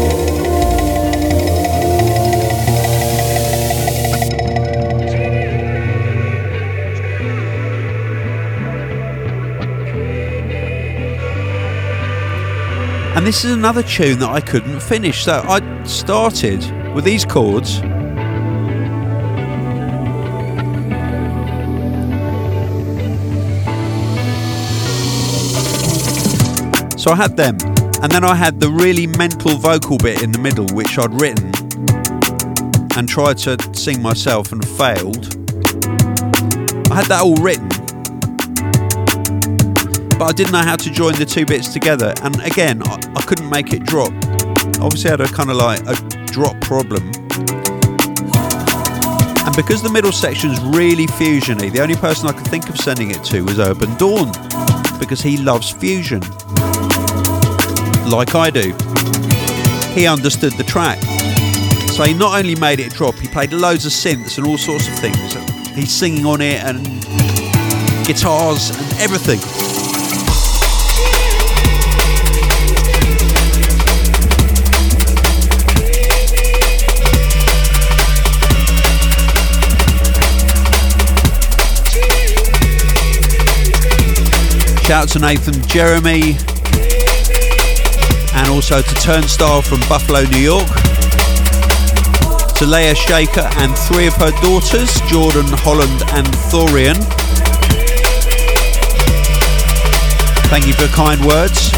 And 13.16 13.26
this 13.26 13.42
is 13.46 13.52
another 13.52 13.83
tune 13.83 14.18
that 14.18 14.29
I 14.29 14.42
couldn't 14.42 14.81
finish. 14.81 15.24
So 15.24 15.42
I 15.48 15.85
started 15.85 16.61
with 16.94 17.05
these 17.05 17.24
chords 17.24 17.81
So 27.07 27.12
I 27.12 27.16
had 27.19 27.37
them. 27.37 27.57
And 28.03 28.11
then 28.11 28.25
I 28.25 28.35
had 28.35 28.59
the 28.59 28.69
really 28.69 29.07
mental 29.07 29.57
vocal 29.59 29.97
bit 29.97 30.25
in 30.25 30.33
the 30.33 30.40
middle, 30.40 30.66
which 30.75 30.99
I'd 30.99 31.21
written 31.21 31.53
and 32.99 33.09
tried 33.09 33.38
to 33.38 33.57
sing 33.75 34.03
myself 34.03 34.51
and 34.51 34.66
failed. 34.71 35.27
I 36.90 36.97
had 36.97 37.07
that 37.07 37.21
all 37.23 37.37
written, 37.37 37.69
but 40.19 40.25
I 40.25 40.33
didn't 40.33 40.51
know 40.51 40.62
how 40.62 40.75
to 40.75 40.90
join 40.90 41.14
the 41.14 41.25
two 41.25 41.47
bits 41.47 41.69
together. 41.73 42.12
And 42.25 42.42
again, 42.42 42.83
I, 42.85 42.99
I 43.14 43.23
couldn't 43.23 43.51
make 43.51 43.73
it 43.73 43.85
drop. 43.85 44.11
Obviously, 44.83 45.11
I 45.11 45.12
had 45.12 45.21
a 45.21 45.29
kind 45.29 45.49
of 45.49 45.59
like 45.59 45.87
a 45.87 45.95
drop 46.27 46.61
problem. 46.62 47.05
And 49.47 49.55
because 49.55 49.81
the 49.81 49.90
middle 49.92 50.11
section's 50.11 50.59
really 50.77 51.07
fusiony, 51.07 51.71
the 51.71 51.83
only 51.83 51.95
person 51.95 52.29
I 52.29 52.33
could 52.33 52.49
think 52.49 52.69
of 52.69 52.77
sending 52.79 53.12
it 53.12 53.23
to 53.27 53.42
was 53.42 53.61
Urbandawn. 53.61 54.33
because 54.99 55.21
he 55.21 55.37
loves 55.37 55.71
fusion, 55.71 56.23
like 58.07 58.35
I 58.35 58.51
do. 58.51 58.73
He 59.92 60.07
understood 60.07 60.53
the 60.53 60.64
track. 60.64 60.99
So 61.92 62.05
he 62.05 62.14
not 62.14 62.38
only 62.38 62.55
made 62.55 62.81
it 62.81 62.92
drop, 62.92 63.14
he 63.16 63.27
played 63.29 63.53
loads 63.53 63.87
of 63.87 63.92
synths 63.92 64.38
and 64.38 64.47
all 64.47 64.59
sorts 64.59 64.87
of 64.87 64.95
things. 64.99 65.35
He's 65.75 65.92
singing 65.92 66.27
on 66.27 66.40
it 66.40 66.62
and 66.62 66.85
guitars 68.07 68.71
and 68.71 69.01
everything. 69.01 69.40
Shout 84.87 85.03
out 85.03 85.09
to 85.09 85.19
Nathan 85.19 85.66
Jeremy 85.66 86.37
and 88.37 88.49
also 88.49 88.81
to 88.81 88.94
Turnstile 88.94 89.62
from 89.62 89.81
Buffalo, 89.88 90.22
New 90.25 90.38
York. 90.38 90.66
To 92.57 92.64
Leia 92.64 92.96
Shaker 92.96 93.49
and 93.59 93.77
three 93.77 94.07
of 94.07 94.14
her 94.14 94.31
daughters, 94.40 95.01
Jordan, 95.03 95.46
Holland, 95.49 96.03
and 96.14 96.27
Thorian. 96.49 96.96
Thank 100.49 100.66
you 100.66 100.75
for 100.75 100.87
kind 100.94 101.22
words. 101.25 101.76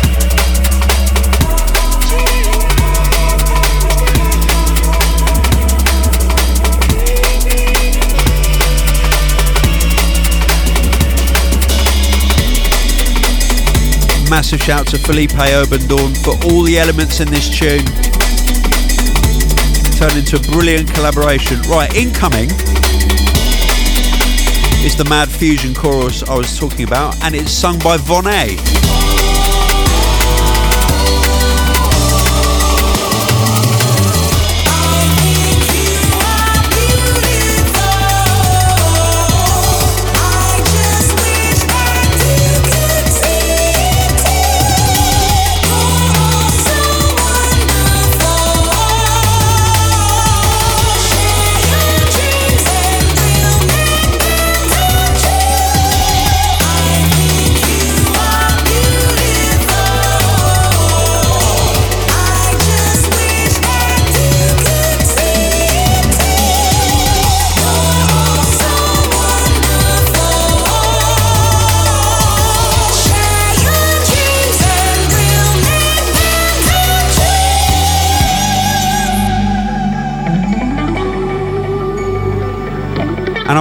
Massive 14.28 14.62
shout 14.62 14.86
to 14.88 14.98
Felipe 14.98 15.32
Obendorn 15.32 16.14
for 16.14 16.34
all 16.44 16.62
the 16.62 16.78
elements 16.78 17.20
in 17.20 17.28
this 17.28 17.48
tune. 17.48 17.84
Turned 19.96 20.18
into 20.18 20.36
a 20.36 20.52
brilliant 20.52 20.92
collaboration. 20.92 21.60
Right, 21.62 21.92
incoming 21.96 22.50
is 24.84 24.96
the 24.96 25.06
Mad 25.08 25.28
Fusion 25.28 25.74
chorus 25.74 26.22
I 26.22 26.36
was 26.36 26.58
talking 26.58 26.86
about, 26.86 27.20
and 27.24 27.34
it's 27.34 27.50
sung 27.50 27.78
by 27.78 27.96
Von 27.96 28.26
A. 28.26 29.17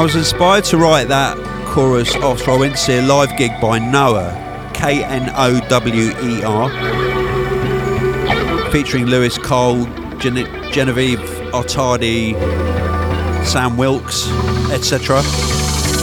was 0.08 0.16
inspired 0.16 0.64
to 0.64 0.78
write 0.78 1.10
that 1.10 1.36
chorus 1.68 2.16
after 2.16 2.52
I 2.52 2.56
went 2.58 2.76
to 2.76 2.80
see 2.80 2.98
a 2.98 3.02
live 3.02 3.36
gig 3.36 3.52
by 3.60 3.78
Knower, 3.78 4.32
K 4.74 5.04
N 5.04 5.30
O 5.36 5.60
W 5.68 6.12
E 6.22 6.44
R, 6.44 6.70
featuring 8.72 9.08
Louis 9.08 9.38
Cole, 9.38 9.84
Gen- 10.18 10.72
Genevieve 10.72 11.20
Artadi, 11.52 12.36
Sam 13.46 13.76
Wilkes, 13.76 14.32
etc. 14.72 15.22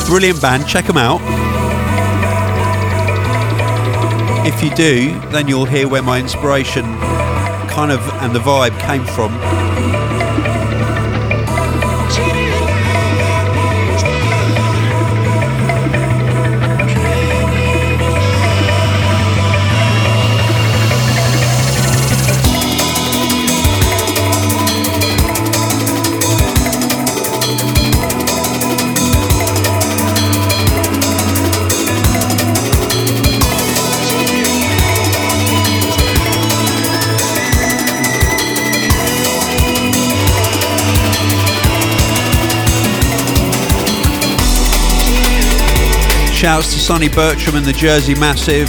Brilliant 0.04 0.42
band, 0.42 0.68
check 0.68 0.84
them 0.84 0.98
out. 0.98 1.22
If 4.46 4.62
you 4.62 4.68
do, 4.74 5.18
then 5.30 5.48
you'll 5.48 5.64
hear 5.64 5.88
where 5.88 6.02
my 6.02 6.20
inspiration 6.20 6.84
kind 7.70 7.90
of 7.90 8.06
and 8.22 8.34
the 8.34 8.40
vibe 8.40 8.78
came 8.80 9.06
from. 9.06 9.32
Shouts 46.44 46.74
to 46.74 46.78
Sonny 46.78 47.08
Bertram 47.08 47.56
and 47.56 47.64
the 47.64 47.72
Jersey 47.72 48.14
Massive. 48.14 48.68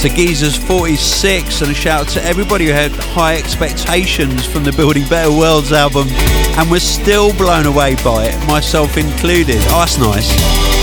To 0.00 0.08
Geezers 0.08 0.56
46 0.56 1.60
and 1.60 1.72
a 1.72 1.74
shout 1.74 2.02
out 2.02 2.08
to 2.10 2.22
everybody 2.22 2.66
who 2.66 2.70
had 2.70 2.92
high 2.92 3.34
expectations 3.34 4.46
from 4.46 4.62
the 4.62 4.70
Building 4.70 5.08
Better 5.08 5.32
Worlds 5.32 5.72
album 5.72 6.06
and 6.56 6.70
was 6.70 6.84
still 6.84 7.32
blown 7.32 7.66
away 7.66 7.96
by 8.04 8.26
it, 8.26 8.46
myself 8.46 8.96
included. 8.96 9.56
Oh, 9.70 9.80
that's 9.80 9.98
nice. 9.98 10.77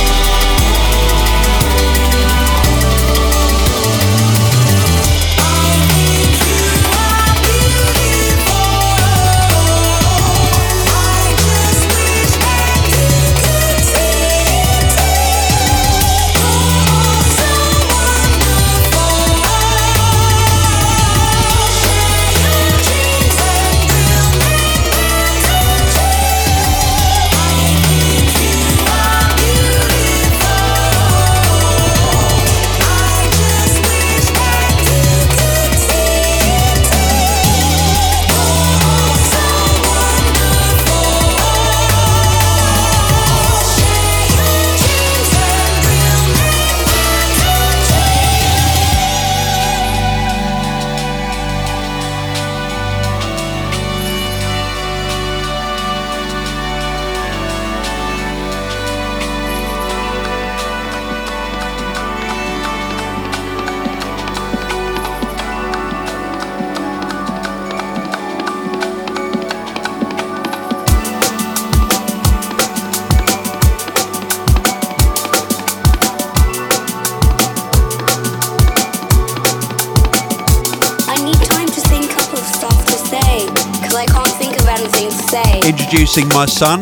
Introducing 86.17 86.37
my 86.37 86.45
son, 86.45 86.79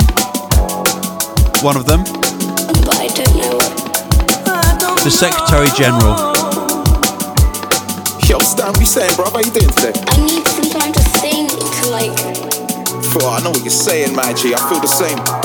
one 1.63 1.77
of 1.77 1.85
them. 1.85 2.03
But 2.85 2.99
I 2.99 3.07
don't 3.07 3.35
know 3.35 3.55
what. 3.55 4.47
I 4.47 4.77
don't 4.79 5.03
the 5.03 5.09
Secretary 5.09 5.67
General. 5.77 6.33
Yo, 8.27 8.39
Stan, 8.39 8.73
we 8.77 8.85
saying, 8.85 9.15
bro? 9.15 9.25
How 9.31 9.39
you 9.39 9.51
doing 9.51 9.69
today? 9.69 9.93
I 10.07 10.17
need 10.25 10.45
some 10.47 10.69
time 10.69 10.93
to 10.93 10.99
think, 11.21 11.51
like. 11.89 12.13
Bro, 13.11 13.29
I 13.29 13.41
know 13.43 13.51
what 13.51 13.61
you're 13.61 13.69
saying, 13.69 14.15
my 14.15 14.33
G. 14.33 14.53
I 14.53 14.59
feel 14.69 14.79
the 14.79 14.87
same. 14.87 15.42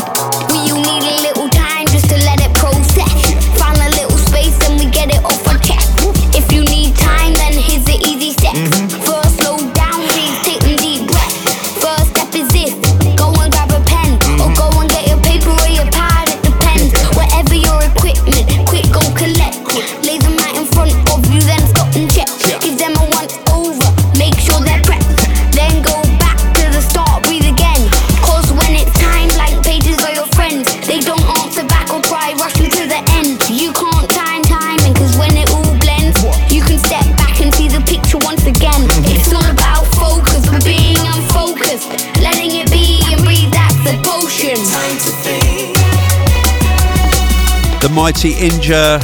Mighty 47.98 48.34
Inja 48.34 49.00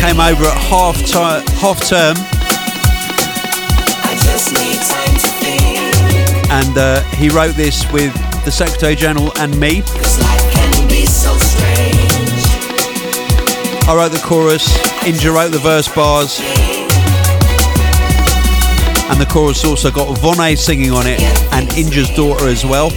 came 0.00 0.20
over 0.20 0.44
at 0.44 0.56
half, 0.56 0.94
ti 0.98 1.42
half 1.58 1.80
term 1.84 2.14
time 2.14 2.28
and 6.50 6.78
uh, 6.78 7.02
he 7.16 7.28
wrote 7.28 7.56
this 7.56 7.90
with 7.90 8.14
the 8.44 8.52
Secretary 8.52 8.94
General 8.94 9.36
and 9.38 9.58
me. 9.58 9.82
I 13.84 13.94
wrote 13.96 14.12
the 14.12 14.22
chorus, 14.24 14.68
Inja 15.00 15.34
wrote 15.34 15.50
the 15.50 15.58
verse 15.58 15.92
bars, 15.92 16.38
and 19.10 19.20
the 19.20 19.26
chorus 19.28 19.64
also 19.64 19.90
got 19.90 20.16
Vonne 20.18 20.56
singing 20.56 20.92
on 20.92 21.08
it 21.08 21.20
and 21.52 21.68
Inja's 21.70 22.10
daughter 22.10 22.46
as 22.46 22.64
well. 22.64 22.90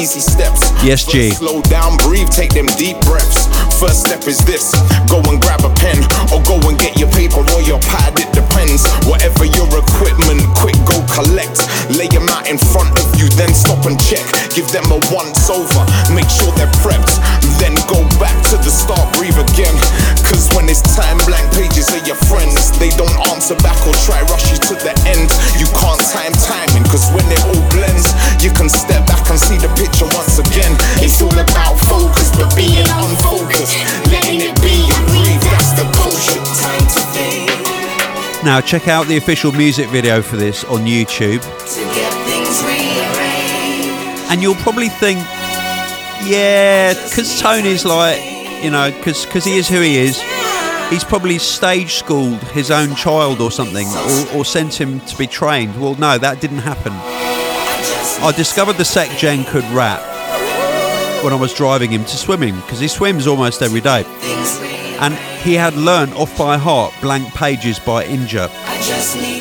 Easy 0.00 0.18
steps. 0.18 0.69
Yes, 0.82 1.04
G. 1.04 1.28
Slow 1.30 1.60
down, 1.68 1.98
breathe, 1.98 2.30
take 2.30 2.54
them 2.54 2.64
deep 2.80 2.96
breaths. 3.04 3.52
First 3.76 4.00
step 4.08 4.24
is 4.24 4.40
this 4.48 4.72
go 5.12 5.20
and 5.28 5.40
grab 5.40 5.60
a 5.60 5.72
pen, 5.76 6.00
or 6.32 6.40
go 6.48 6.56
and 6.68 6.78
get 6.80 6.96
your 6.96 7.08
paper 7.12 7.44
or 7.44 7.60
your 7.68 7.80
pad, 7.84 8.16
it 8.16 8.32
depends. 8.32 8.88
Whatever 9.04 9.44
your 9.44 9.68
equipment, 9.76 10.40
quick 10.56 10.76
go 10.88 10.96
collect. 11.12 11.60
Lay 11.92 12.08
them 12.08 12.28
out 12.32 12.48
in 12.48 12.56
front 12.56 12.96
of 12.96 13.04
you, 13.20 13.28
then 13.36 13.52
stop 13.52 13.84
and 13.84 14.00
check. 14.00 14.24
Give 14.56 14.68
them 14.72 14.88
a 14.88 14.98
once 15.12 15.52
over, 15.52 15.84
make 16.16 16.28
sure 16.32 16.48
they're 16.56 16.72
prepped. 16.80 17.20
Then 17.60 17.76
go 17.84 18.00
back 18.16 18.36
to 18.48 18.56
the 18.56 18.72
start, 18.72 19.04
breathe 19.20 19.36
again. 19.36 19.76
Cause 20.24 20.48
when 20.56 20.64
it's 20.70 20.80
time, 20.96 21.20
blank 21.28 21.44
pages 21.52 21.92
are 21.92 22.04
your 22.08 22.16
friends. 22.24 22.72
They 22.80 22.88
don't 22.96 23.12
answer 23.28 23.56
back 23.60 23.76
or 23.84 23.92
try 24.08 24.24
rush 24.32 24.48
you 24.48 24.56
to 24.72 24.74
the 24.80 24.96
end. 25.04 25.28
You 25.60 25.68
can't 25.76 26.00
time 26.08 26.32
timing, 26.40 26.88
cause 26.88 27.04
when 27.12 27.26
it 27.28 27.42
all 27.52 27.64
blends, 27.68 28.08
you 28.40 28.48
can 28.54 28.72
step 28.72 29.04
back 29.04 29.28
and 29.28 29.36
see 29.36 29.60
the 29.60 29.68
picture 29.76 30.08
once 30.16 30.40
again. 30.40 30.69
It's 31.02 31.20
all 31.22 31.32
about 31.32 31.78
focus, 31.78 32.30
but 32.36 32.54
being 32.56 32.86
unfocused. 32.86 33.76
Letting 34.10 34.40
it 34.40 34.56
be 34.62 34.86
that's 35.50 35.72
the 35.72 35.84
potion. 35.94 36.42
Time 36.60 36.86
to 36.94 37.00
think. 37.14 38.44
Now, 38.44 38.60
check 38.60 38.88
out 38.88 39.06
the 39.06 39.16
official 39.16 39.52
music 39.52 39.88
video 39.88 40.22
for 40.22 40.36
this 40.36 40.64
on 40.64 40.80
YouTube, 40.86 41.42
To 41.42 41.80
get 41.94 42.12
things 42.24 42.62
rearranged. 42.64 44.30
and 44.32 44.40
you'll 44.40 44.54
probably 44.56 44.88
think, 44.88 45.18
yeah, 46.24 46.94
because 46.94 47.38
Tony's 47.40 47.84
like, 47.84 48.18
you 48.62 48.70
know, 48.70 48.90
because 48.90 49.44
he 49.44 49.58
is 49.58 49.68
who 49.68 49.80
he 49.80 49.98
is, 49.98 50.22
he's 50.88 51.04
probably 51.04 51.38
stage 51.38 51.94
schooled 51.94 52.42
his 52.52 52.70
own 52.70 52.94
child 52.94 53.40
or 53.40 53.50
something, 53.50 53.86
or, 53.88 54.38
or 54.38 54.44
sent 54.44 54.80
him 54.80 55.00
to 55.00 55.16
be 55.18 55.26
trained. 55.26 55.78
Well, 55.80 55.94
no, 55.96 56.16
that 56.18 56.40
didn't 56.40 56.58
happen. 56.58 56.92
I 56.94 58.18
I 58.22 58.32
discovered 58.32 58.74
the 58.76 58.84
Sec 58.84 59.10
Gen 59.18 59.44
could 59.44 59.64
rap 59.70 60.00
when 61.22 61.32
I 61.32 61.36
was 61.36 61.52
driving 61.54 61.90
him 61.90 62.04
to 62.04 62.16
swimming, 62.16 62.56
because 62.56 62.80
he 62.80 62.88
swims 62.88 63.26
almost 63.26 63.62
every 63.62 63.80
day. 63.80 64.04
And 65.00 65.14
he 65.42 65.54
had 65.54 65.74
learnt 65.74 66.14
off 66.14 66.36
by 66.36 66.56
heart 66.58 66.92
Blank 67.00 67.34
Pages 67.34 67.78
by 67.78 68.04
Inja. 68.04 68.50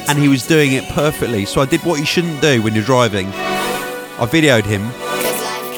And 0.09 0.17
he 0.17 0.27
was 0.27 0.47
doing 0.47 0.73
it 0.73 0.85
perfectly. 0.89 1.45
So 1.45 1.61
I 1.61 1.65
did 1.65 1.81
what 1.81 1.99
you 1.99 2.05
shouldn't 2.05 2.41
do 2.41 2.61
when 2.61 2.73
you're 2.73 2.83
driving. 2.83 3.27
I 3.27 4.25
videoed 4.25 4.65
him 4.65 4.81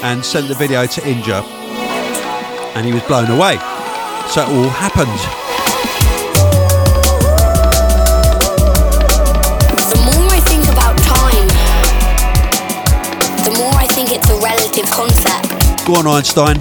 and 0.03 0.23
sent 0.25 0.47
the 0.47 0.55
video 0.55 0.85
to 0.85 1.01
Inja, 1.01 1.43
and 2.75 2.85
he 2.85 2.93
was 2.93 3.03
blown 3.03 3.29
away. 3.29 3.57
So 4.29 4.41
it 4.41 4.49
all 4.49 4.69
happened. 4.69 5.50
Go 15.91 15.97
on, 15.97 16.07
Einstein. 16.07 16.57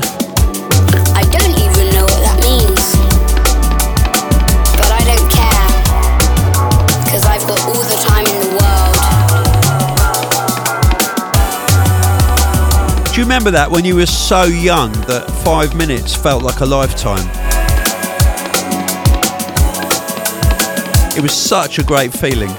I 1.14 1.22
don't 1.30 1.56
even 1.56 1.94
know 1.94 2.02
what 2.02 2.20
that 2.26 2.40
means. 2.42 2.96
But 4.74 4.90
I 4.90 5.04
don't 5.06 5.30
care. 5.30 5.68
Because 7.04 7.24
I've 7.26 7.46
got 7.46 7.60
all 7.62 7.74
the 7.74 7.94
time 8.02 8.26
in 8.26 8.40
the 8.42 8.50
world. 8.58 8.96
Do 13.14 13.20
you 13.20 13.22
remember 13.22 13.52
that 13.52 13.70
when 13.70 13.84
you 13.84 13.94
were 13.94 14.06
so 14.06 14.42
young 14.42 14.90
that 15.02 15.30
five 15.44 15.76
minutes 15.76 16.12
felt 16.12 16.42
like 16.42 16.58
a 16.58 16.66
lifetime? 16.66 17.28
It 21.16 21.22
was 21.22 21.32
such 21.32 21.78
a 21.78 21.84
great 21.84 22.12
feeling. 22.12 22.50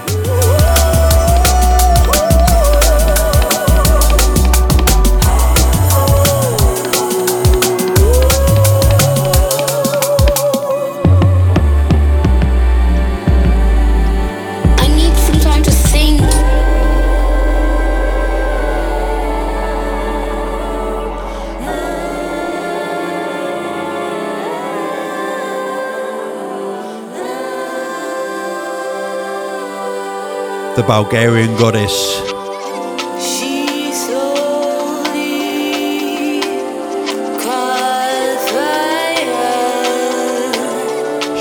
The 30.74 30.82
Bulgarian 30.84 31.54
goddess. 31.58 31.92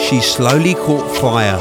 She 0.04 0.20
slowly 0.20 0.74
caught 0.74 1.16
fire, 1.16 1.58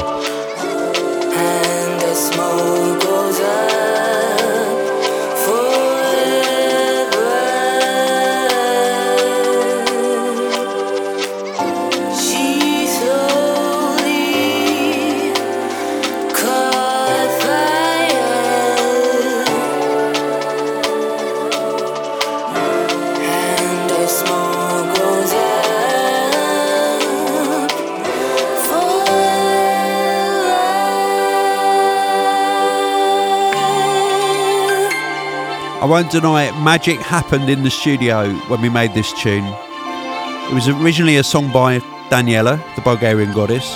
won't 35.91 36.09
deny 36.09 36.43
it, 36.43 36.53
magic 36.61 36.97
happened 36.99 37.49
in 37.49 37.63
the 37.63 37.69
studio 37.69 38.33
when 38.47 38.61
we 38.61 38.69
made 38.69 38.93
this 38.93 39.11
tune. 39.11 39.43
It 39.43 40.53
was 40.53 40.69
originally 40.69 41.17
a 41.17 41.23
song 41.23 41.51
by 41.51 41.79
Daniela, 42.09 42.63
the 42.75 42.81
Bulgarian 42.81 43.33
goddess, 43.33 43.69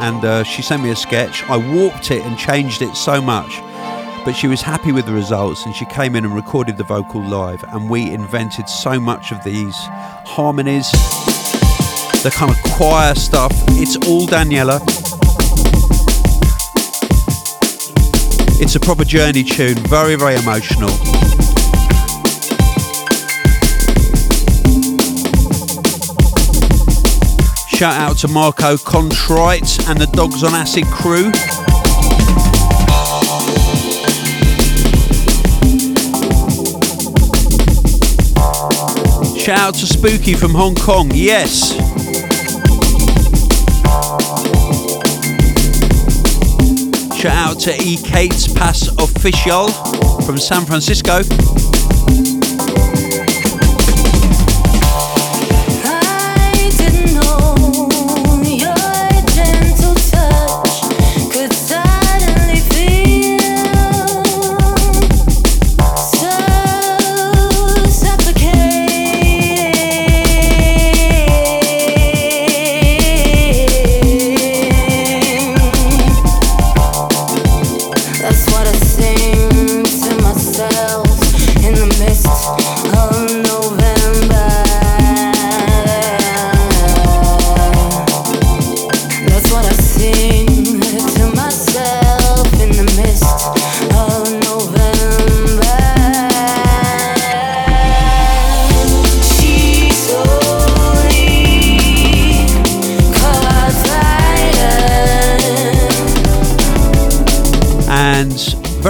and 0.00 0.24
uh, 0.24 0.42
she 0.42 0.62
sent 0.62 0.82
me 0.82 0.90
a 0.90 0.96
sketch. 0.96 1.44
I 1.44 1.56
warped 1.56 2.10
it 2.10 2.24
and 2.24 2.36
changed 2.36 2.82
it 2.82 2.96
so 2.96 3.22
much, 3.22 3.60
but 4.24 4.32
she 4.32 4.48
was 4.48 4.62
happy 4.62 4.90
with 4.90 5.06
the 5.06 5.12
results 5.12 5.64
and 5.64 5.72
she 5.76 5.84
came 5.84 6.16
in 6.16 6.24
and 6.24 6.34
recorded 6.34 6.76
the 6.76 6.82
vocal 6.82 7.22
live, 7.22 7.62
and 7.68 7.88
we 7.88 8.10
invented 8.10 8.68
so 8.68 8.98
much 8.98 9.30
of 9.30 9.44
these 9.44 9.76
harmonies, 10.26 10.90
the 12.24 12.32
kind 12.34 12.50
of 12.50 12.60
choir 12.72 13.14
stuff. 13.14 13.52
It's 13.78 13.94
all 14.08 14.26
Daniela. 14.26 14.80
It's 18.60 18.74
a 18.74 18.80
proper 18.80 19.04
journey 19.04 19.44
tune, 19.44 19.76
very, 19.76 20.16
very 20.16 20.34
emotional. 20.34 20.90
Shout 27.78 27.94
out 27.94 28.18
to 28.18 28.26
Marco 28.26 28.76
Contrite 28.76 29.88
and 29.88 30.00
the 30.00 30.08
Dogs 30.12 30.42
on 30.42 30.52
Acid 30.52 30.84
crew. 30.86 31.30
Shout 39.38 39.60
out 39.60 39.74
to 39.74 39.86
Spooky 39.86 40.34
from 40.34 40.54
Hong 40.54 40.74
Kong, 40.74 41.12
yes. 41.14 41.74
Shout 47.16 47.32
out 47.32 47.60
to 47.60 47.80
E. 47.80 47.96
Kate's 47.98 48.52
Pass 48.52 48.88
Official 48.98 49.68
from 50.22 50.36
San 50.36 50.66
Francisco. 50.66 51.22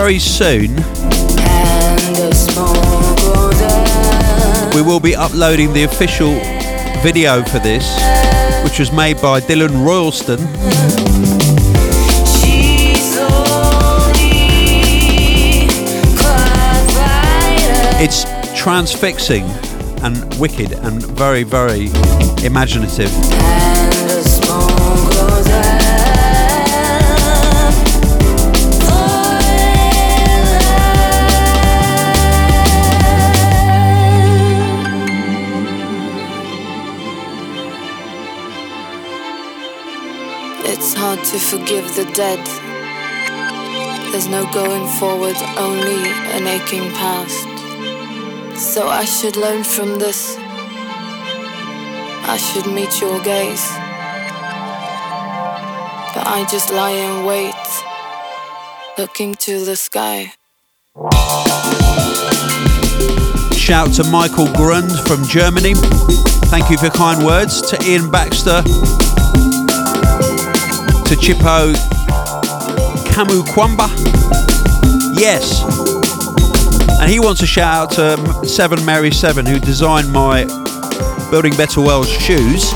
Very 0.05 0.21
soon 0.21 0.77
we 4.73 4.81
will 4.81 5.01
be 5.01 5.17
uploading 5.17 5.73
the 5.73 5.83
official 5.83 6.35
video 7.03 7.43
for 7.43 7.59
this, 7.59 7.85
which 8.63 8.79
was 8.79 8.93
made 8.93 9.21
by 9.21 9.41
Dylan 9.41 9.85
Royalston. 9.85 10.39
It's 18.01 18.23
transfixing 18.57 19.47
and 20.05 20.33
wicked 20.39 20.75
and 20.75 21.03
very, 21.03 21.43
very 21.43 21.89
imaginative. 22.47 23.11
The 41.95 42.05
dead. 42.13 42.45
There's 44.13 44.29
no 44.29 44.51
going 44.53 44.87
forward, 44.99 45.37
only 45.57 46.11
an 46.37 46.47
aching 46.47 46.91
past. 46.93 47.47
So 48.59 48.89
I 48.89 49.05
should 49.05 49.37
learn 49.37 49.63
from 49.65 49.99
this. 49.99 50.37
I 52.27 52.37
should 52.37 52.67
meet 52.73 53.01
your 53.01 53.21
gaze. 53.23 53.67
But 56.15 56.27
I 56.27 56.47
just 56.51 56.73
lie 56.73 56.91
in 56.91 57.25
wait, 57.25 57.55
looking 58.99 59.35
to 59.47 59.65
the 59.65 59.77
sky. 59.77 60.33
Shout 63.55 63.93
to 63.95 64.05
Michael 64.11 64.51
Grund 64.55 64.91
from 65.07 65.25
Germany. 65.25 65.75
Thank 66.51 66.71
you 66.71 66.79
for 66.79 66.89
kind 66.89 67.25
words. 67.25 67.61
To 67.71 67.77
Ian 67.85 68.11
Baxter. 68.11 68.63
To 71.09 71.15
Chipo 71.17 71.73
Kamukwamba. 73.13 73.89
Yes. 75.19 75.63
And 77.01 77.11
he 77.11 77.19
wants 77.19 77.41
a 77.41 77.47
shout 77.47 77.99
out 77.99 78.39
to 78.43 78.47
Seven 78.47 78.85
Mary 78.85 79.11
Seven, 79.11 79.47
who 79.47 79.59
designed 79.59 80.13
my 80.13 80.45
Building 81.31 81.57
Better 81.57 81.81
World 81.81 82.07
shoes. 82.07 82.75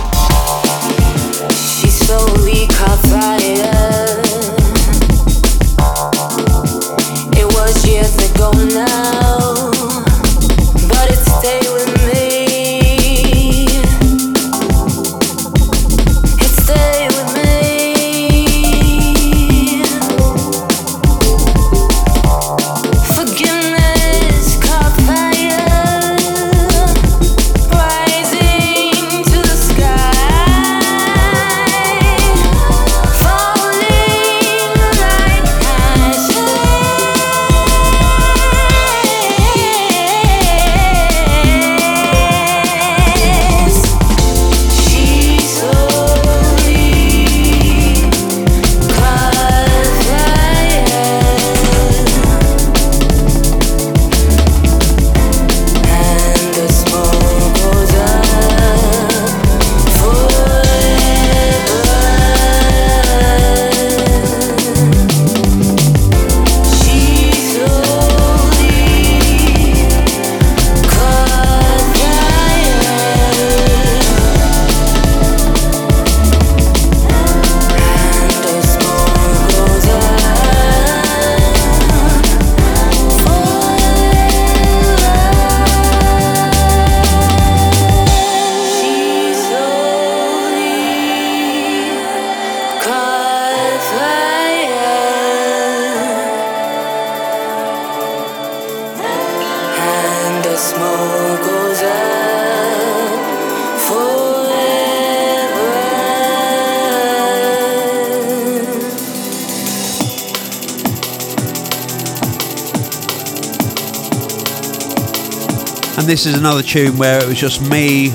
And 116.02 116.10
this 116.10 116.26
is 116.26 116.36
another 116.36 116.64
tune 116.64 116.98
where 116.98 117.22
it 117.22 117.28
was 117.28 117.38
just 117.38 117.60
me, 117.62 118.08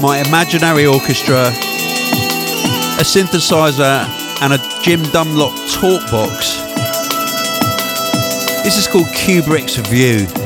my 0.00 0.24
imaginary 0.26 0.86
orchestra, 0.86 1.48
a 2.96 3.04
synthesizer, 3.04 4.08
and 4.40 4.54
a 4.54 4.58
Jim 4.82 5.02
Dunlop 5.12 5.52
talk 5.72 6.10
box. 6.10 6.56
This 8.64 8.78
is 8.78 8.86
called 8.86 9.08
Kubrick's 9.08 9.76
View. 9.76 10.41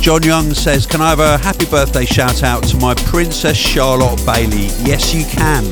John 0.00 0.22
Young 0.22 0.54
says, 0.54 0.86
Can 0.86 1.02
I 1.02 1.10
have 1.10 1.20
a 1.20 1.36
happy 1.36 1.66
birthday 1.66 2.06
shout 2.06 2.42
out 2.42 2.62
to 2.68 2.76
my 2.78 2.94
Princess 2.94 3.56
Charlotte 3.56 4.24
Bailey? 4.24 4.68
Yes, 4.82 5.12
you 5.12 5.26
can. 5.26 5.64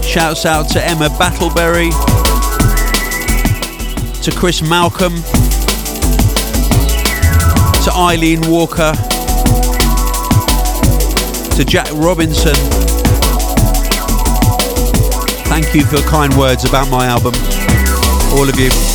Shouts 0.00 0.46
out 0.46 0.68
to 0.70 0.84
Emma 0.84 1.08
Battleberry, 1.08 1.90
to 4.22 4.30
Chris 4.30 4.62
Malcolm, 4.62 5.14
to 7.82 7.92
Eileen 7.92 8.40
Walker, 8.48 8.92
to 11.56 11.64
Jack 11.64 11.88
Robinson. 11.94 12.54
Thank 15.46 15.74
you 15.74 15.84
for 15.84 15.98
kind 16.08 16.32
words 16.38 16.64
about 16.64 16.88
my 16.88 17.06
album, 17.06 17.34
all 18.32 18.48
of 18.48 18.58
you. 18.60 18.93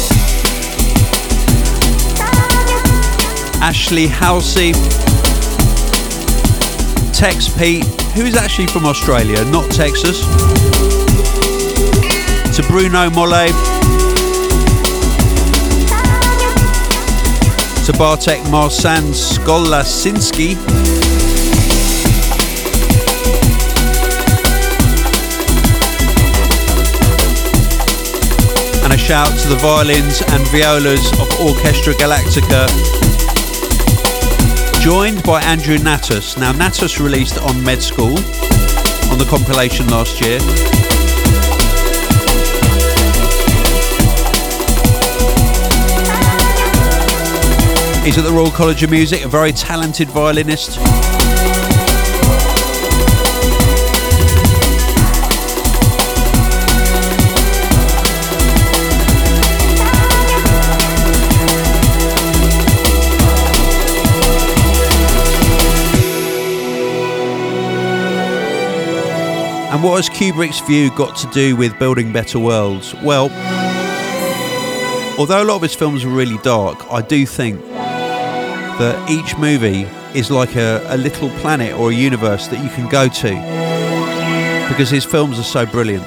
Ashley 3.69 4.07
Halsey, 4.07 4.71
Tex 7.13 7.47
Pete, 7.55 7.85
who 8.15 8.25
is 8.25 8.35
actually 8.35 8.65
from 8.65 8.87
Australia, 8.87 9.45
not 9.45 9.69
Texas, 9.69 10.21
to 12.55 12.63
Bruno 12.67 13.11
Molle, 13.11 13.45
to 17.85 17.93
Bartek 17.95 18.41
Marsan 18.49 19.13
Skolasinski, 19.13 20.55
and 28.83 28.93
a 28.93 28.97
shout 28.97 29.37
to 29.37 29.47
the 29.47 29.57
violins 29.61 30.23
and 30.23 30.47
violas 30.47 31.11
of 31.19 31.29
Orchestra 31.39 31.93
Galactica 31.93 33.08
joined 34.81 35.21
by 35.23 35.41
Andrew 35.41 35.77
Natus. 35.77 36.37
Now, 36.37 36.53
Natus 36.53 36.99
released 37.01 37.37
on 37.37 37.61
Med 37.63 37.81
School 37.81 38.17
on 39.11 39.17
the 39.17 39.27
compilation 39.29 39.87
last 39.89 40.21
year. 40.21 40.39
He's 48.05 48.17
at 48.17 48.23
the 48.23 48.31
Royal 48.31 48.51
College 48.51 48.81
of 48.83 48.91
Music, 48.91 49.25
a 49.25 49.27
very 49.27 49.51
talented 49.51 50.07
violinist. 50.07 50.79
And 69.79 69.87
what 69.87 69.95
has 69.95 70.09
Kubrick's 70.09 70.59
view 70.59 70.93
got 70.93 71.15
to 71.19 71.27
do 71.27 71.55
with 71.55 71.79
building 71.79 72.11
better 72.11 72.37
worlds? 72.37 72.93
Well, 72.95 73.29
although 75.17 75.41
a 75.41 75.45
lot 75.45 75.55
of 75.55 75.61
his 75.61 75.73
films 75.73 76.03
are 76.03 76.09
really 76.09 76.37
dark, 76.39 76.85
I 76.91 77.01
do 77.01 77.25
think 77.25 77.65
that 77.65 79.09
each 79.09 79.37
movie 79.37 79.87
is 80.13 80.29
like 80.29 80.57
a, 80.57 80.85
a 80.89 80.97
little 80.97 81.29
planet 81.39 81.79
or 81.79 81.91
a 81.91 81.93
universe 81.93 82.49
that 82.49 82.61
you 82.61 82.69
can 82.71 82.89
go 82.89 83.07
to 83.07 84.67
because 84.67 84.89
his 84.89 85.05
films 85.05 85.39
are 85.39 85.43
so 85.43 85.65
brilliant. 85.65 86.03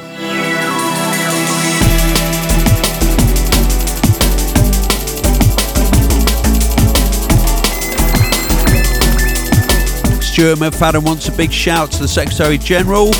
Stuart 10.22 10.58
McFadden 10.58 11.04
wants 11.04 11.28
a 11.28 11.32
big 11.32 11.50
shout 11.50 11.90
to 11.92 12.00
the 12.00 12.08
Secretary 12.08 12.58
General, 12.58 13.12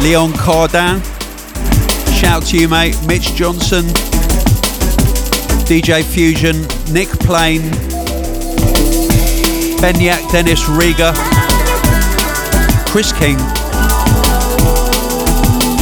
Leon 0.00 0.32
Cardan. 0.32 1.02
Shout 2.14 2.44
to 2.46 2.58
you, 2.58 2.68
mate. 2.68 2.96
Mitch 3.06 3.34
Johnson, 3.34 3.84
DJ 5.66 6.02
Fusion, 6.02 6.62
Nick 6.92 7.08
Plain, 7.20 7.62
Benyak 9.80 10.30
Dennis 10.30 10.68
Riga, 10.68 11.12
Chris 12.90 13.12
King. 13.12 13.38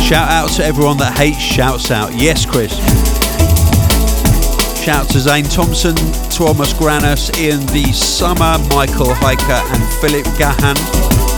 Shout 0.05 0.31
out 0.31 0.51
to 0.57 0.65
everyone 0.65 0.99
that 0.99 1.15
hates 1.17 1.39
shouts 1.39 1.91
out. 1.91 2.12
Yes, 2.15 2.45
Chris. 2.45 2.73
Shout 4.85 5.09
to 5.11 5.21
Zane 5.21 5.45
Thompson, 5.45 5.95
Thomas 6.31 6.73
Granus, 6.75 7.31
Ian 7.39 7.65
D. 7.67 7.91
Summer, 7.93 8.59
Michael 8.69 9.15
Hiker, 9.15 9.62
and 9.73 9.83
Philip 10.01 10.27
Gahan. 10.37 11.34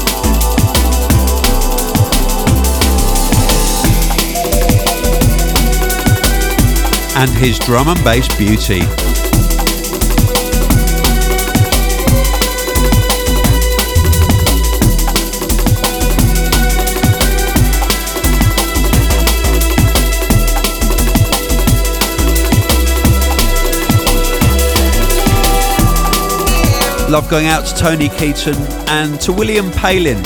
And 7.19 7.31
his 7.31 7.59
drum 7.59 7.89
and 7.89 8.05
bass 8.05 8.29
beauty. 8.37 8.81
Love 27.09 27.31
going 27.31 27.47
out 27.47 27.64
to 27.64 27.75
Tony 27.77 28.11
Keaton 28.11 28.55
and 28.89 29.19
to 29.23 29.33
William 29.33 29.71
Palin, 29.71 30.23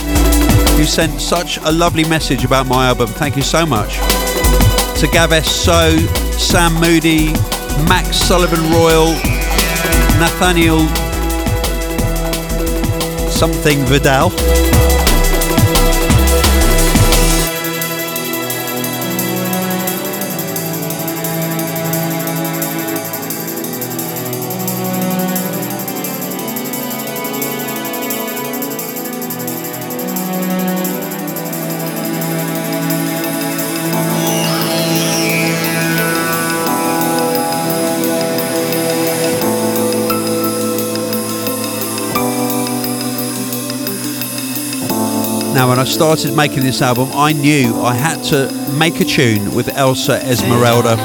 who 0.77 0.85
sent 0.85 1.21
such 1.21 1.59
a 1.59 1.71
lovely 1.71 2.03
message 2.09 2.45
about 2.45 2.67
my 2.67 2.89
album. 2.89 3.07
Thank 3.07 3.37
you 3.37 3.43
so 3.43 3.65
much. 3.65 3.95
To 4.99 5.07
Gaves 5.13 5.47
So, 5.47 6.30
Sam 6.41 6.75
Moody, 6.81 7.33
Max 7.87 8.17
Sullivan 8.17 8.73
Royal, 8.73 9.13
Nathaniel 10.19 10.89
something 13.31 13.85
Vidal. 13.87 14.31
Now, 45.53 45.69
when 45.69 45.79
I 45.81 45.85
started 45.85 46.35
making 46.37 46.63
this 46.63 46.81
album, 46.81 47.11
I 47.13 47.33
knew 47.33 47.75
I 47.83 47.95
had 47.95 48.23
to 48.27 48.53
make 48.79 49.01
a 49.01 49.05
tune 49.05 49.53
with 49.55 49.69
Elsa 49.69 50.25
Esmeralda. 50.25 50.97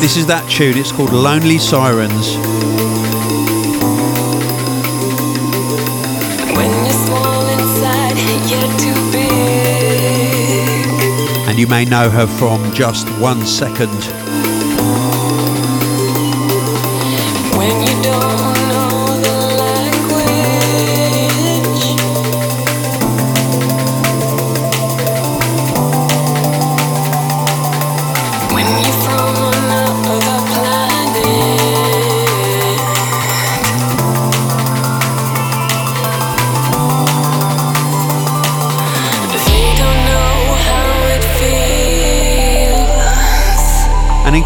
This 0.00 0.16
is 0.16 0.26
that 0.26 0.48
tune, 0.48 0.78
it's 0.78 0.92
called 0.92 1.12
Lonely 1.12 1.58
Sirens. 1.58 2.36
When 6.56 6.70
you're 6.84 7.00
small 7.04 7.48
inside, 7.48 8.16
you're 8.48 8.78
too 8.78 8.94
big. 9.12 9.28
And 11.48 11.58
you 11.58 11.66
may 11.66 11.84
know 11.84 12.08
her 12.08 12.26
from 12.26 12.72
just 12.72 13.08
one 13.18 13.44
second. 13.44 14.29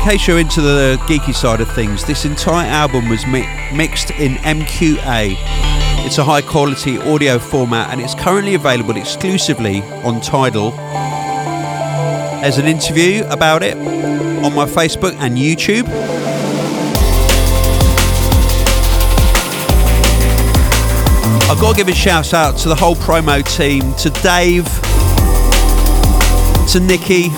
Case 0.04 0.28
you're 0.28 0.38
into 0.38 0.60
the 0.60 0.98
geeky 1.06 1.34
side 1.34 1.62
of 1.62 1.72
things, 1.72 2.04
this 2.04 2.26
entire 2.26 2.68
album 2.68 3.08
was 3.08 3.26
mi- 3.26 3.48
mixed 3.74 4.10
in 4.10 4.34
MQA. 4.34 5.34
It's 6.04 6.18
a 6.18 6.24
high 6.24 6.42
quality 6.42 6.98
audio 6.98 7.38
format 7.38 7.88
and 7.88 8.02
it's 8.02 8.14
currently 8.14 8.52
available 8.52 8.98
exclusively 8.98 9.80
on 10.02 10.20
Tidal. 10.20 10.72
There's 12.42 12.58
an 12.58 12.66
interview 12.66 13.24
about 13.30 13.62
it 13.62 13.78
on 13.78 14.54
my 14.54 14.66
Facebook 14.66 15.14
and 15.20 15.38
YouTube. 15.38 15.88
I've 21.48 21.60
got 21.62 21.70
to 21.70 21.76
give 21.78 21.88
a 21.88 21.94
shout 21.94 22.34
out 22.34 22.58
to 22.58 22.68
the 22.68 22.74
whole 22.74 22.96
promo 22.96 23.42
team, 23.56 23.94
to 23.94 24.10
Dave, 24.20 24.66
to 26.72 26.80
Nikki, 26.80 27.30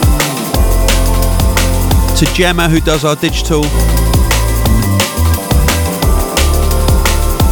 to 2.17 2.25
Gemma 2.33 2.67
who 2.67 2.81
does 2.81 3.05
our 3.05 3.15
digital. 3.15 3.63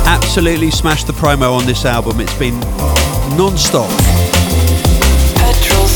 Absolutely 0.07 0.71
smashed 0.71 1.07
the 1.07 1.13
promo 1.13 1.53
on 1.53 1.67
this 1.67 1.85
album. 1.85 2.19
It's 2.19 2.39
been 2.39 2.59
non-stop. 3.37 3.91
Petrol 5.37 5.87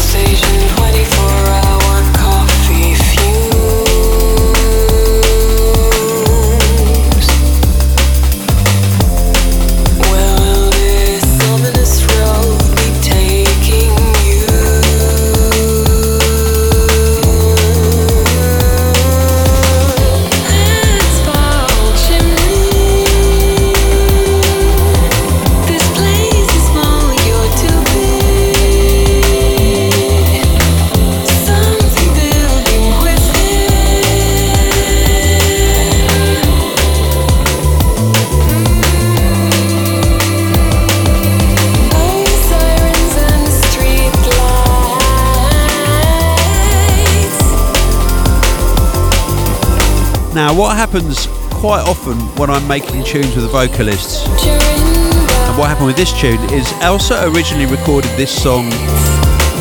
Now, 50.38 50.54
what 50.54 50.76
happens 50.76 51.26
quite 51.50 51.82
often 51.82 52.14
when 52.36 52.48
I'm 52.48 52.68
making 52.68 53.02
tunes 53.02 53.34
with 53.34 53.50
vocalists, 53.50 54.24
and 54.46 55.58
what 55.58 55.66
happened 55.66 55.88
with 55.88 55.96
this 55.96 56.12
tune, 56.12 56.38
is 56.52 56.72
Elsa 56.74 57.28
originally 57.28 57.66
recorded 57.66 58.12
this 58.12 58.30
song 58.30 58.66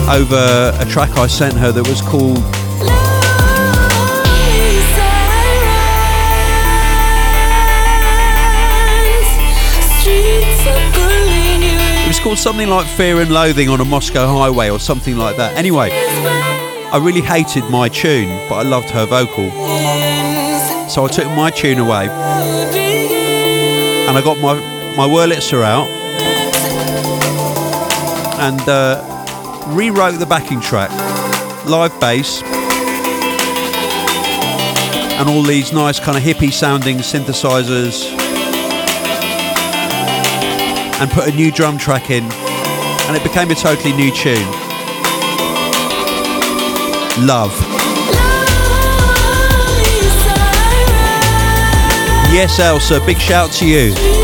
over 0.08 0.72
a 0.80 0.86
track 0.86 1.18
I 1.18 1.26
sent 1.26 1.56
her 1.56 1.72
that 1.72 1.88
was 1.88 2.00
called 2.02 2.38
it 12.04 12.08
was 12.08 12.20
called 12.20 12.38
something 12.38 12.70
like 12.70 12.86
Fear 12.86 13.22
and 13.22 13.32
Loathing 13.32 13.70
on 13.70 13.82
a 13.82 13.86
Moscow 13.86 14.28
highway 14.28 14.70
or 14.70 14.80
something 14.80 15.18
like 15.18 15.38
that. 15.38 15.58
Anyway, 15.58 15.90
I 15.92 17.02
really 17.02 17.22
hated 17.22 17.64
my 17.72 17.90
tune, 17.90 18.30
but 18.48 18.64
I 18.64 18.70
loved 18.70 18.92
her 18.92 19.08
vocal. 19.08 20.37
So 20.90 21.06
I 21.06 21.08
took 21.10 21.28
my 21.28 21.52
tune 21.52 21.80
away. 21.80 22.08
And 24.08 24.18
I 24.18 24.22
got 24.24 24.38
my 24.40 24.54
my 24.96 25.08
Wurlitzer 25.08 25.64
out. 25.64 25.88
And 28.40 28.62
uh, 28.70 29.02
rewrote 29.68 30.20
the 30.20 30.26
backing 30.26 30.62
track, 30.62 30.90
live 31.66 32.00
bass, 32.00 32.42
and 35.20 35.28
all 35.28 35.42
these 35.44 35.74
nice 35.74 36.00
kind 36.00 36.18
of 36.18 36.24
hippie 36.24 36.54
sounding 36.54 36.98
synthesizers, 36.98 38.06
and 41.02 41.12
put 41.12 41.28
a 41.28 41.32
new 41.36 41.52
drum 41.52 41.78
track 41.78 42.10
in, 42.10 42.24
and 42.24 43.18
it 43.18 43.24
became 43.24 43.50
a 43.52 43.56
totally 43.56 43.94
new 43.94 44.12
tune. 44.12 44.48
Love. 47.26 47.77
Yes, 52.38 52.60
Elsa, 52.60 53.00
big 53.04 53.18
shout 53.18 53.52
to 53.54 53.66
you. 53.66 54.17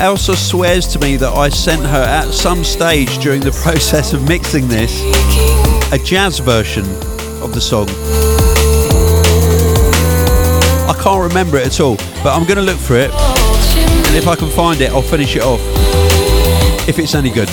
Elsa 0.00 0.34
swears 0.34 0.86
to 0.86 0.98
me 0.98 1.18
that 1.18 1.34
I 1.34 1.50
sent 1.50 1.82
her 1.82 2.02
at 2.02 2.32
some 2.32 2.64
stage 2.64 3.18
during 3.18 3.42
the 3.42 3.52
process 3.62 4.14
of 4.14 4.26
mixing 4.26 4.66
this 4.66 5.02
a 5.92 5.98
jazz 5.98 6.38
version 6.38 6.86
of 7.42 7.52
the 7.52 7.60
song. 7.60 7.86
I 10.88 10.98
can't 11.02 11.22
remember 11.22 11.58
it 11.58 11.66
at 11.66 11.80
all, 11.80 11.96
but 12.24 12.34
I'm 12.34 12.44
going 12.44 12.56
to 12.56 12.62
look 12.62 12.78
for 12.78 12.96
it, 12.96 13.10
and 13.12 14.16
if 14.16 14.26
I 14.26 14.36
can 14.36 14.48
find 14.48 14.80
it, 14.80 14.90
I'll 14.90 15.02
finish 15.02 15.36
it 15.36 15.42
off. 15.42 15.60
If 16.88 16.98
it's 16.98 17.14
any 17.14 17.30
good. 17.30 17.50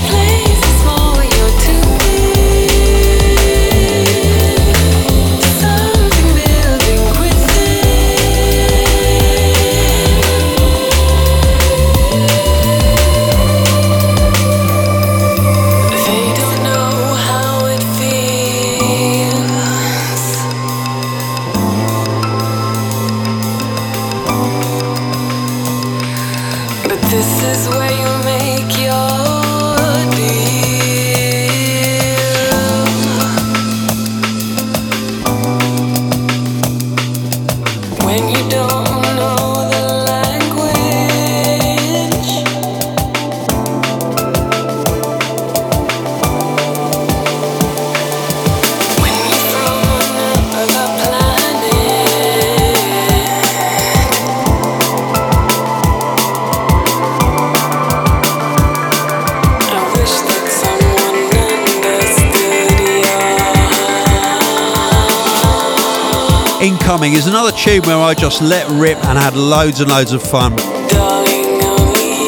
I 68.07 68.13
just 68.13 68.41
let 68.41 68.65
rip 68.69 68.97
and 69.03 69.17
had 69.19 69.35
loads 69.35 69.81
and 69.81 69.89
loads 69.89 70.13
of 70.13 70.23
fun. 70.23 70.53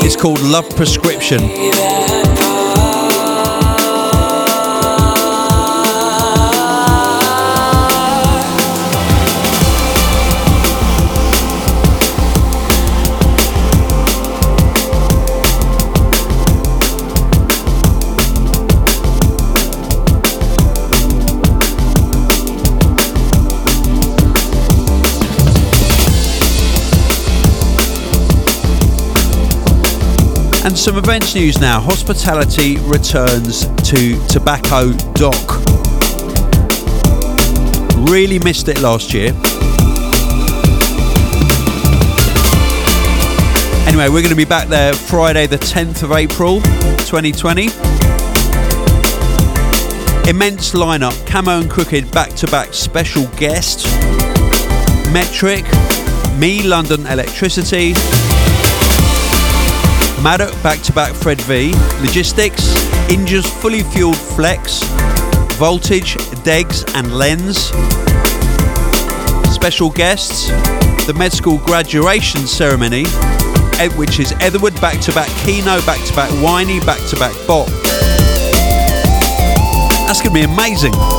It's 0.04 0.18
called 0.18 0.42
Love 0.42 0.70
Prescription. 0.76 1.40
And 30.62 30.78
some 30.78 30.98
events 30.98 31.36
news 31.36 31.62
now. 31.62 31.80
Hospitality 31.80 32.78
returns 32.80 33.66
to 33.90 34.22
Tobacco 34.28 34.92
Dock. 35.14 35.62
Really 38.10 38.40
missed 38.40 38.68
it 38.68 38.82
last 38.82 39.14
year. 39.14 39.32
Anyway, 43.88 44.10
we're 44.10 44.22
going 44.22 44.30
to 44.30 44.36
be 44.36 44.44
back 44.44 44.68
there 44.68 44.94
Friday, 44.94 45.48
the 45.48 45.58
10th 45.58 46.04
of 46.04 46.12
April, 46.12 46.60
2020. 47.08 47.66
Immense 50.30 50.74
lineup 50.74 51.26
Camo 51.26 51.62
and 51.62 51.72
Krooked 51.72 52.12
back 52.14 52.32
to 52.36 52.48
back 52.48 52.74
special 52.74 53.26
guest, 53.38 53.86
Metrik, 55.14 55.66
me, 56.38 56.64
London 56.64 57.00
Elektricity, 57.06 57.96
Maduk 60.20 60.52
back 60.62 60.82
to 60.82 60.92
back 60.92 61.14
Fred 61.14 61.40
V, 61.42 61.72
Logistics, 62.02 62.76
Inja's 63.10 63.46
fully 63.46 63.84
fueled 63.84 64.18
Flex, 64.18 64.84
Voltage, 65.58 66.16
Degs, 66.44 66.84
and 66.94 67.16
Lens. 67.16 67.68
Special 69.54 69.90
guests, 69.90 70.48
the 71.08 71.14
med 71.18 71.32
school 71.32 71.58
graduation 71.60 72.46
ceremony, 72.48 73.06
eh, 73.80 73.90
which 73.96 74.20
is 74.20 74.34
Etherwood 74.42 74.80
back 74.82 75.00
to 75.02 75.14
back 75.14 75.30
Keeno, 75.44 75.86
back 75.86 76.06
to 76.06 76.14
back 76.14 76.30
Whiney, 76.44 76.86
back 76.86 77.00
to 77.10 77.16
back 77.16 77.34
Bot. 77.48 77.68
That's 80.06 80.22
going 80.22 80.34
to 80.36 80.48
be 80.48 80.54
amazing. 80.54 81.19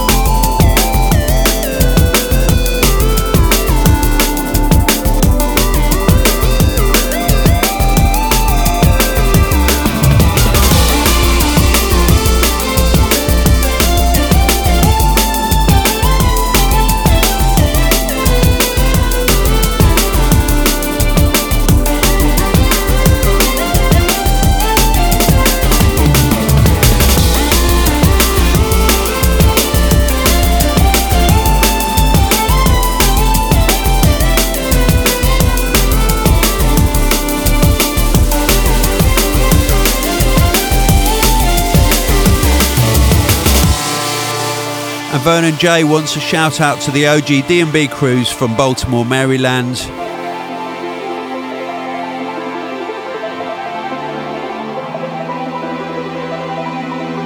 And 45.12 45.22
Vernon 45.22 45.56
J 45.58 45.82
wants 45.82 46.14
a 46.14 46.20
shout 46.20 46.60
out 46.60 46.80
to 46.82 46.92
the 46.92 47.08
OG 47.08 47.48
D&B 47.48 47.88
crews 47.88 48.30
from 48.30 48.56
Baltimore, 48.56 49.04
Maryland. 49.04 49.74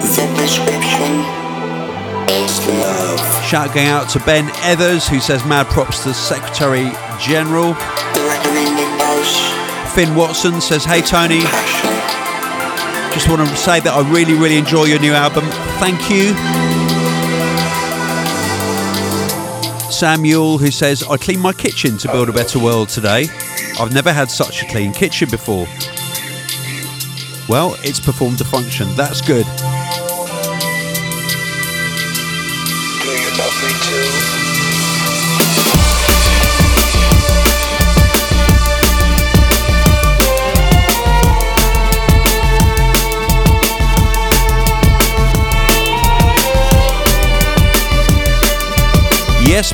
The 0.01 0.33
prescription 0.35 1.13
is. 2.33 2.55
Shout 3.47 3.75
going 3.75 3.89
out 3.89 4.09
to 4.11 4.21
Ben 4.21 4.47
Ethers 4.65 5.07
who 5.07 5.21
says 5.21 5.45
mad 5.45 5.67
props 5.67 6.05
to 6.05 6.09
the 6.09 6.15
Secretary 6.15 6.91
General. 7.21 7.75
Finn 9.93 10.15
Watson 10.15 10.63
says, 10.63 10.87
Hey 10.87 11.03
Tony, 11.03 11.41
just 13.13 13.29
want 13.29 13.47
to 13.47 13.57
say 13.57 13.81
that 13.81 13.93
I 13.95 14.11
really, 14.11 14.33
really 14.33 14.57
enjoy 14.57 14.85
your 14.85 15.01
new 15.01 15.13
album. 15.13 15.45
Thank 15.79 16.11
you. 16.11 16.74
Samuel, 20.05 20.59
who 20.59 20.71
says, 20.71 21.03
I 21.03 21.17
cleaned 21.17 21.41
my 21.41 21.55
kitchen 21.55 21.97
to 21.97 22.09
build 22.09 22.29
a 22.29 22.33
better 22.33 22.59
world 22.59 22.91
today. 22.91 23.27
I've 23.81 23.95
never 23.95 24.13
had 24.13 24.31
such 24.31 24.63
a 24.63 24.67
clean 24.67 24.93
kitchen 24.93 25.31
before. 25.31 25.67
Well, 27.49 27.75
it's 27.83 28.01
performed 28.01 28.39
a 28.43 28.45
function. 28.45 28.87
That's 28.97 29.23
good. 29.23 29.47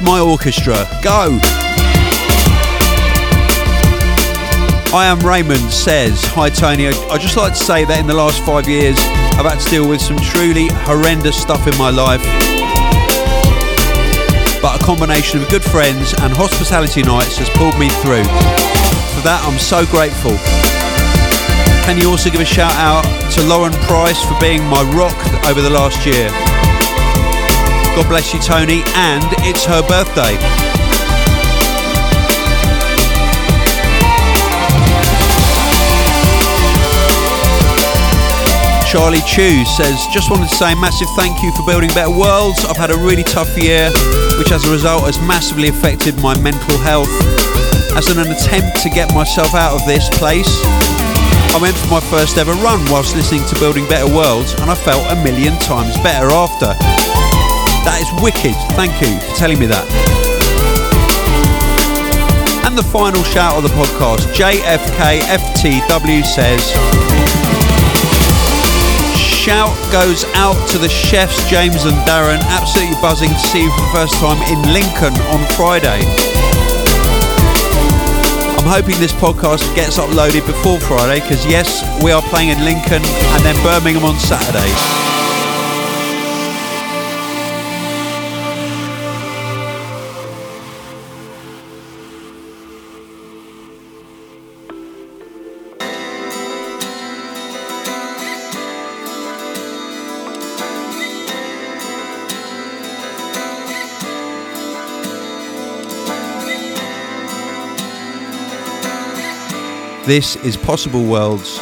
My 0.03 0.19
orchestra. 0.19 0.87
Go! 1.03 1.39
I 4.93 5.07
am 5.07 5.21
Raymond 5.21 5.71
says, 5.71 6.25
Hi 6.35 6.49
Tony, 6.49 6.89
I'd 6.89 7.21
just 7.21 7.37
like 7.37 7.53
to 7.53 7.59
say 7.59 7.85
that 7.85 8.01
in 8.01 8.07
the 8.07 8.15
last 8.15 8.43
five 8.45 8.67
years 8.67 8.97
I've 9.39 9.47
had 9.47 9.61
to 9.61 9.71
deal 9.71 9.87
with 9.87 10.01
some 10.01 10.19
truly 10.19 10.69
horrendous 10.89 11.41
stuff 11.41 11.69
in 11.69 11.77
my 11.79 11.91
life. 11.91 12.25
But 14.61 14.81
a 14.81 14.85
combination 14.85 15.43
of 15.43 15.49
good 15.49 15.63
friends 15.63 16.13
and 16.25 16.33
hospitality 16.33 17.03
nights 17.03 17.37
has 17.39 17.49
pulled 17.55 17.79
me 17.79 17.89
through. 18.03 18.27
For 19.15 19.23
that, 19.23 19.45
I'm 19.47 19.61
so 19.63 19.87
grateful. 19.87 20.35
Can 21.85 22.01
you 22.01 22.11
also 22.11 22.31
give 22.31 22.41
a 22.41 22.49
shout 22.49 22.75
out 22.75 23.05
to 23.37 23.41
Lauren 23.47 23.73
Price 23.85 24.25
for 24.25 24.39
being 24.41 24.65
my 24.65 24.83
rock 24.97 25.17
over 25.47 25.61
the 25.61 25.71
last 25.71 26.05
year? 26.05 26.29
God 28.01 28.09
bless 28.09 28.33
you, 28.33 28.41
Tony, 28.41 28.81
and 28.97 29.23
it's 29.45 29.67
her 29.67 29.83
birthday. 29.83 30.33
Charlie 38.89 39.21
Chew 39.29 39.67
says, 39.67 40.01
just 40.15 40.31
wanted 40.31 40.49
to 40.49 40.55
say 40.55 40.75
massive 40.77 41.09
thank 41.15 41.43
you 41.43 41.53
for 41.53 41.63
building 41.67 41.91
better 41.91 42.09
worlds. 42.09 42.65
I've 42.65 42.79
had 42.79 42.91
a 42.91 42.97
really 42.97 43.23
tough 43.23 43.55
year, 43.59 43.91
which 44.39 44.51
as 44.51 44.65
a 44.65 44.73
result 44.73 45.05
has 45.05 45.21
massively 45.21 45.69
affected 45.69 46.17
my 46.23 46.33
mental 46.41 46.79
health. 46.79 47.13
As 47.95 48.09
an 48.09 48.19
attempt 48.21 48.81
to 48.81 48.89
get 48.89 49.13
myself 49.13 49.53
out 49.53 49.79
of 49.79 49.87
this 49.87 50.09
place, 50.17 50.49
I 51.53 51.59
went 51.61 51.77
for 51.77 51.89
my 51.89 52.01
first 52.01 52.39
ever 52.39 52.55
run 52.65 52.81
whilst 52.91 53.15
listening 53.15 53.45
to 53.49 53.61
Building 53.61 53.87
Better 53.91 54.09
Worlds, 54.09 54.55
and 54.55 54.71
I 54.71 54.75
felt 54.75 55.05
a 55.13 55.23
million 55.23 55.59
times 55.59 55.99
better 55.99 56.31
after. 56.33 57.20
That 57.85 57.99
is 58.01 58.11
wicked. 58.23 58.55
Thank 58.77 59.01
you 59.01 59.19
for 59.21 59.35
telling 59.37 59.59
me 59.59 59.67
that. 59.67 59.87
And 62.67 62.77
the 62.77 62.85
final 62.85 63.23
shout 63.25 63.57
of 63.57 63.63
the 63.65 63.73
podcast, 63.73 64.29
JFKFTW 64.37 66.23
says, 66.25 66.61
Shout 69.17 69.73
goes 69.91 70.25
out 70.37 70.69
to 70.69 70.79
the 70.79 70.89
chefs 70.89 71.49
James 71.49 71.85
and 71.85 71.97
Darren. 72.05 72.39
Absolutely 72.53 73.01
buzzing 73.01 73.31
to 73.31 73.39
see 73.49 73.65
you 73.65 73.71
for 73.73 73.81
the 73.81 73.93
first 73.93 74.15
time 74.21 74.37
in 74.53 74.61
Lincoln 74.73 75.17
on 75.33 75.41
Friday. 75.57 76.05
I'm 78.61 78.69
hoping 78.69 79.01
this 79.01 79.15
podcast 79.15 79.65
gets 79.75 79.97
uploaded 79.97 80.45
before 80.47 80.79
Friday 80.81 81.21
because, 81.25 81.47
yes, 81.47 81.81
we 82.05 82.13
are 82.13 82.21
playing 82.29 82.51
in 82.51 82.63
Lincoln 82.63 83.01
and 83.01 83.41
then 83.43 83.57
Birmingham 83.65 84.05
on 84.05 84.19
Saturday. 84.21 85.00
This 110.11 110.35
is 110.35 110.57
Possible 110.57 111.05
Worlds 111.05 111.59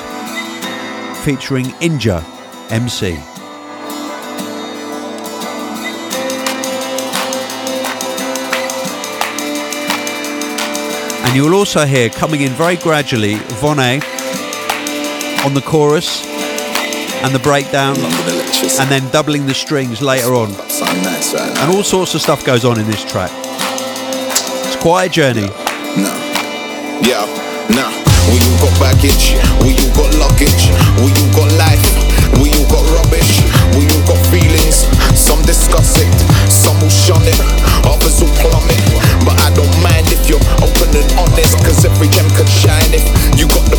featuring 1.23 1.67
Inja 1.83 2.25
MC. 2.73 3.19
And 11.27 11.37
you'll 11.37 11.55
also 11.55 11.85
hear 11.85 12.09
coming 12.09 12.41
in 12.41 12.53
very 12.53 12.77
gradually 12.77 13.35
Vonne 13.61 14.01
on 15.45 15.53
the 15.53 15.61
chorus 15.61 16.25
and 17.23 17.35
the 17.35 17.41
breakdown, 17.41 17.99
and 17.99 18.91
then 18.91 19.07
doubling 19.11 19.45
the 19.45 19.53
strings 19.53 20.01
later 20.01 20.35
on. 20.35 20.53
Sound 20.71 21.03
nice 21.03 21.35
right 21.35 21.53
now. 21.53 21.67
And 21.67 21.77
all 21.77 21.83
sorts 21.83 22.15
of 22.15 22.23
stuff 22.23 22.47
goes 22.47 22.65
on 22.65 22.81
in 22.81 22.87
this 22.87 23.05
track. 23.05 23.31
It's 24.65 24.77
quite 24.77 25.11
a 25.11 25.13
journey. 25.13 25.49
No. 25.99 26.25
Yeah, 27.03 27.27
nah. 27.27 27.39
When 27.39 27.45
you 27.45 27.48
got 28.59 28.75
baggage, 28.81 29.39
we 29.63 29.75
all 29.79 29.93
got 29.95 30.11
luggage, 30.19 30.71
we 31.03 31.11
all 31.15 31.33
got 31.35 31.51
life, 31.59 31.83
we 32.43 32.51
all 32.59 32.67
got 32.67 32.85
rubbish, 32.91 33.43
we 33.79 33.87
all 33.87 34.05
got 34.07 34.21
feelings. 34.31 34.87
Some 35.15 35.43
discuss 35.43 35.99
it, 35.99 36.11
some 36.51 36.79
will 36.81 36.91
shun 36.91 37.23
it, 37.23 37.39
others 37.87 38.23
will 38.23 38.35
plummet. 38.43 38.79
But 39.23 39.39
I 39.43 39.51
don't 39.55 39.71
mind 39.83 40.11
if 40.11 40.27
you're 40.29 40.43
open 40.63 40.91
and 40.95 41.09
honest, 41.19 41.59
cause 41.63 41.85
every 41.85 42.09
gem 42.09 42.29
can 42.35 42.47
shine. 42.47 42.91
If 42.91 43.07
you 43.39 43.47
got 43.49 43.67
the 43.71 43.79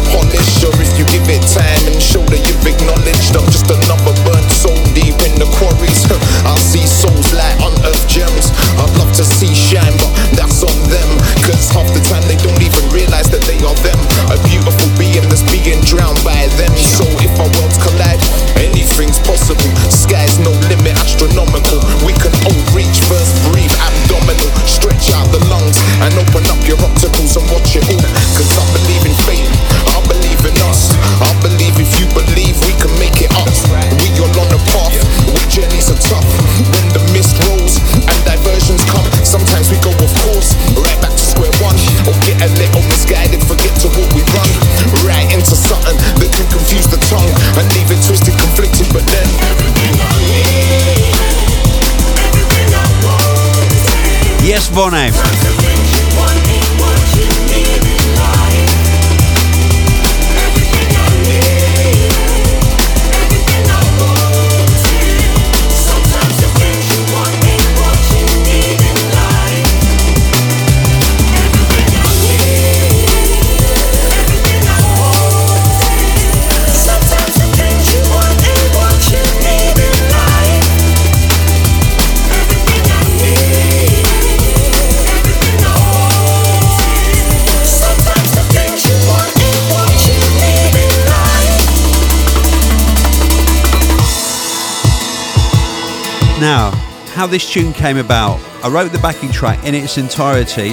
this 97.29 97.51
tune 97.51 97.73
came 97.73 97.97
about, 97.97 98.39
I 98.63 98.69
wrote 98.69 98.91
the 98.91 98.97
backing 98.99 99.31
track 99.31 99.63
in 99.65 99.75
its 99.75 99.97
entirety, 99.97 100.69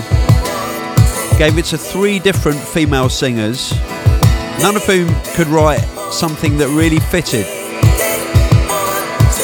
gave 1.39 1.59
it 1.59 1.67
to 1.67 1.79
three 1.79 2.19
different 2.19 2.59
female 2.59 3.09
singers, 3.09 3.73
none 4.61 4.77
of 4.77 4.85
whom 4.85 5.09
could 5.35 5.47
write 5.49 5.81
something 6.11 6.57
that 6.59 6.69
really 6.69 6.99
fitted. 6.99 7.45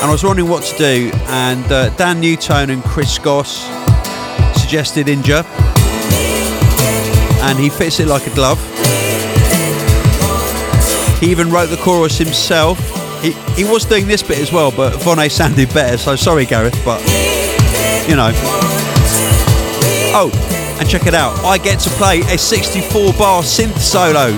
And 0.00 0.08
I 0.08 0.10
was 0.10 0.24
wondering 0.24 0.48
what 0.48 0.64
to 0.64 0.76
do, 0.78 1.10
and 1.26 1.64
uh, 1.70 1.90
Dan 1.96 2.20
Newton 2.20 2.70
and 2.70 2.82
Chris 2.84 3.18
Goss 3.18 3.66
suggested 4.60 5.06
Inja, 5.06 5.44
and 7.42 7.58
he 7.58 7.68
fits 7.68 8.00
it 8.00 8.08
like 8.08 8.26
a 8.26 8.34
glove. 8.34 8.58
He 11.20 11.30
even 11.30 11.50
wrote 11.50 11.66
the 11.66 11.80
chorus 11.82 12.16
himself. 12.18 13.01
He, 13.22 13.32
he 13.54 13.64
was 13.64 13.84
doing 13.84 14.08
this 14.08 14.20
bit 14.20 14.38
as 14.38 14.52
well, 14.52 14.72
but 14.72 14.94
Vonne 14.94 15.30
sounded 15.30 15.72
better, 15.72 15.96
so 15.96 16.16
sorry, 16.16 16.44
Gareth, 16.44 16.76
but 16.84 17.00
you 18.08 18.16
know. 18.16 18.32
Oh, 20.14 20.30
and 20.80 20.88
check 20.88 21.06
it 21.06 21.14
out. 21.14 21.38
I 21.44 21.56
get 21.58 21.78
to 21.80 21.90
play 21.90 22.20
a 22.20 22.36
64 22.36 23.12
bar 23.12 23.42
synth 23.42 23.78
solo, 23.78 24.30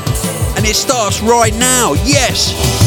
and 0.57 0.67
it 0.67 0.77
starts 0.77 1.23
right 1.23 1.55
now. 1.55 1.95
Yes! 2.05 2.84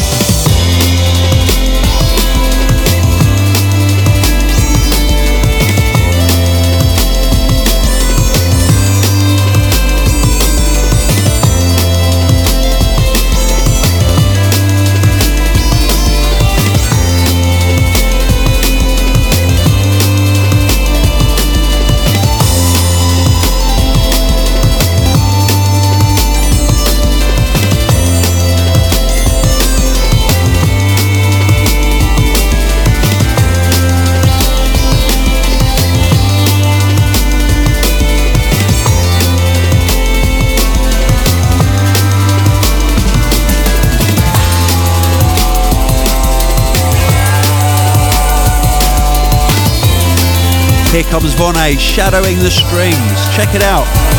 Here 50.98 51.08
comes 51.12 51.32
Vonne 51.34 51.78
shadowing 51.78 52.40
the 52.40 52.50
strings. 52.50 53.36
Check 53.36 53.54
it 53.54 53.62
out. 53.62 54.17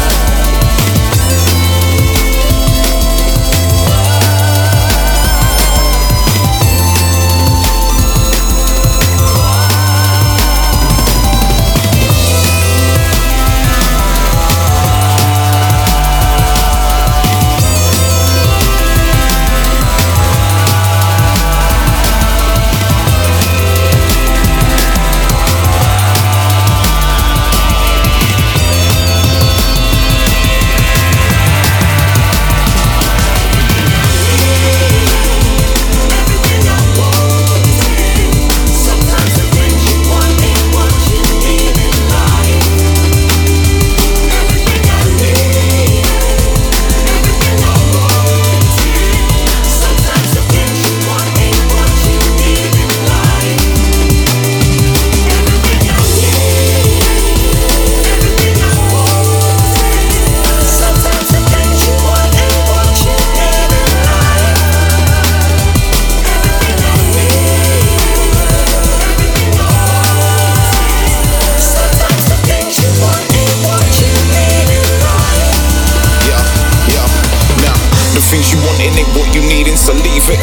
things 78.30 78.54
you 78.54 78.62
want 78.62 78.78
ain't 78.78 79.10
what 79.18 79.26
you 79.34 79.42
need, 79.50 79.66
so 79.74 79.90
leave 80.06 80.30
it. 80.30 80.38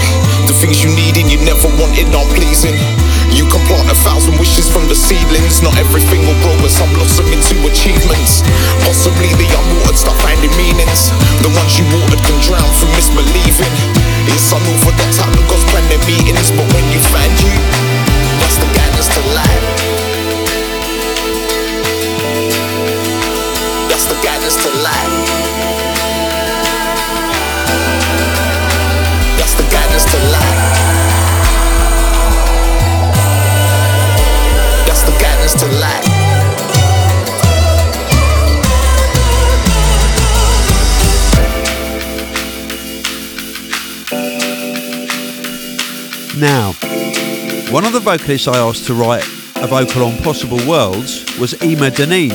The 0.51 0.55
things 0.59 0.83
you 0.83 0.91
need 0.99 1.15
and 1.23 1.31
you 1.31 1.39
never 1.47 1.71
wanted 1.79 2.11
aren't 2.11 2.35
pleasing. 2.35 2.75
You 3.31 3.47
can 3.47 3.63
plant 3.71 3.87
a 3.87 3.95
thousand 4.03 4.35
wishes 4.43 4.67
from 4.67 4.91
the 4.91 4.99
seedlings. 4.99 5.63
Not 5.63 5.79
everything 5.79 6.27
will 6.27 6.35
grow 6.43 6.59
as 6.67 6.75
some 6.75 6.91
blossom 6.99 7.31
into 7.31 7.55
achievements. 7.63 8.43
Possibly 8.83 9.31
the 9.39 9.47
unwatered 9.47 9.95
start 9.95 10.19
finding 10.19 10.51
meanings. 10.59 11.15
The 11.47 11.51
ones 11.55 11.79
you 11.79 11.87
watered 11.95 12.19
can 12.27 12.39
drown 12.43 12.67
through 12.83 12.91
misbelieving. 12.99 13.75
It's 14.35 14.51
unorthodox 14.51 15.23
how 15.23 15.31
the 15.31 15.43
gods 15.47 15.63
plan 15.71 15.87
their 15.87 16.03
meetings, 16.11 16.51
but 16.59 16.67
when 16.75 16.85
you 16.91 16.99
find 17.15 17.35
you, 17.39 17.55
that's 18.43 18.59
the 18.59 18.67
guidance 18.75 19.09
to 19.15 19.23
life. 19.31 19.65
That's 23.87 24.07
the 24.11 24.19
guidance 24.27 24.59
to 24.59 24.71
life. 24.83 25.26
That's 34.87 35.03
the 35.05 35.13
guidance 35.19 35.55
to. 35.55 35.67
Now, 46.39 46.73
one 47.73 47.87
of 47.87 47.95
the 47.95 48.01
vocalists 48.01 48.47
I 48.47 48.59
asked 48.59 48.87
to 48.89 48.95
write 48.95 49.25
a 49.57 49.67
vocal 49.67 50.05
on 50.05 50.19
Possible 50.19 50.59
Worlds 50.69 51.25
was 51.39 51.55
Ema 51.63 51.91
Deneen, 51.91 52.33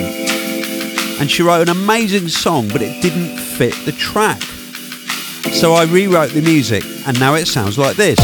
and 1.20 1.30
she 1.30 1.43
wrote 1.43 1.62
an 1.62 1.70
amazing 1.70 2.28
song, 2.28 2.70
but 2.70 2.82
it 2.82 3.03
didn't 3.03 3.38
fit 3.38 3.76
the 3.86 3.91
track. 3.91 4.41
So 5.54 5.74
I 5.74 5.84
rewrote 5.84 6.32
the 6.32 6.41
music, 6.41 6.84
and 7.06 7.20
now 7.20 7.36
it 7.36 7.47
sounds 7.47 7.78
like 7.78 7.95
this. 7.95 8.18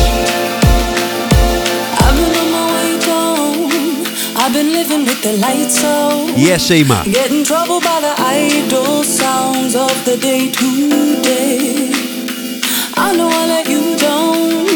Yes, 6.35 6.71
Ema. 6.71 7.03
Getting 7.05 7.43
troubled 7.43 7.83
by 7.83 7.99
the 8.01 8.13
idle 8.17 9.03
sounds 9.03 9.75
of 9.75 9.93
the 10.05 10.17
day 10.17 10.49
today. 10.51 11.91
I 12.95 13.15
know 13.15 13.29
I 13.29 13.45
let 13.47 13.67
you 13.69 13.97
down. 13.97 14.67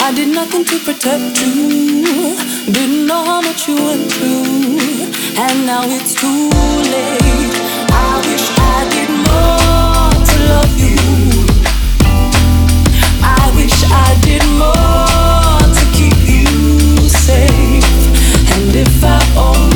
I 0.00 0.12
did 0.14 0.28
nothing 0.28 0.64
to 0.64 0.78
protect 0.78 1.40
you. 1.42 2.36
Didn't 2.72 3.06
know 3.06 3.24
how 3.24 3.40
much 3.42 3.68
you 3.68 3.74
went 3.76 4.10
through. 4.12 5.10
And 5.42 5.66
now 5.66 5.82
it's 5.84 6.14
too 6.14 6.50
late. 6.90 7.09
if 18.80 19.04
I 19.04 19.20
only 19.36 19.69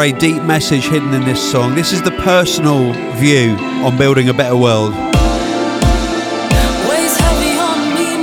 A 0.00 0.12
deep 0.12 0.42
message 0.44 0.88
hidden 0.88 1.12
in 1.12 1.24
this 1.26 1.40
song. 1.52 1.74
This 1.74 1.92
is 1.92 2.00
the 2.00 2.10
personal 2.10 2.94
view 3.16 3.54
on 3.84 3.98
building 3.98 4.30
a 4.30 4.32
better 4.32 4.56
world. 4.56 4.92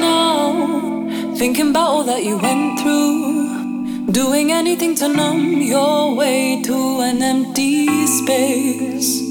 Now, 0.02 1.36
thinking 1.36 1.70
about 1.70 1.88
all 1.88 2.04
that 2.06 2.24
you 2.24 2.40
went 2.40 2.80
through, 2.80 4.08
doing 4.12 4.52
anything 4.52 4.96
to 4.96 5.08
numb 5.08 5.62
your 5.62 6.16
way 6.16 6.64
to 6.64 7.02
an 7.02 7.22
empty 7.22 8.08
space, 8.08 9.22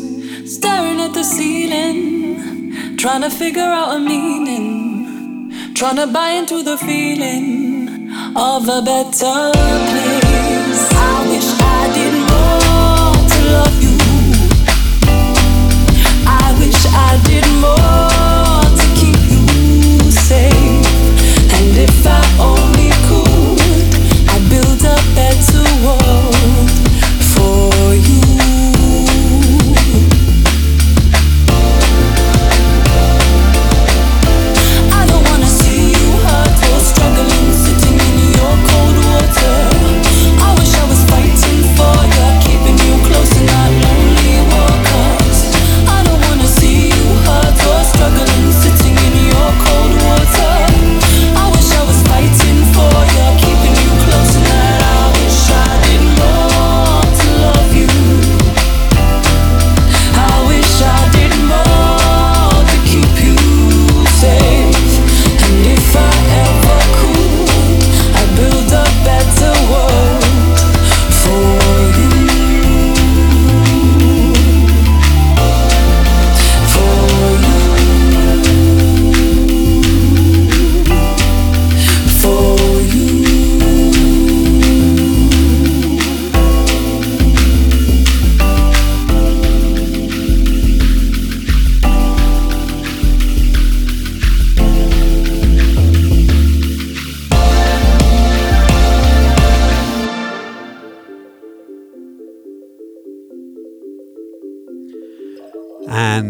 staring 0.55 1.01
at 1.01 1.15
the 1.15 1.25
ceiling, 1.25 2.97
trying 2.97 3.23
to 3.23 3.31
figure 3.31 3.61
out 3.61 3.97
a 3.97 3.99
meaning, 3.99 5.51
trying 5.75 5.97
to 5.97 6.07
buy 6.07 6.31
into 6.31 6.63
the 6.63 6.79
feeling 6.79 8.09
of 8.37 8.69
a 8.69 8.81
better 8.83 9.51
place. 9.53 9.96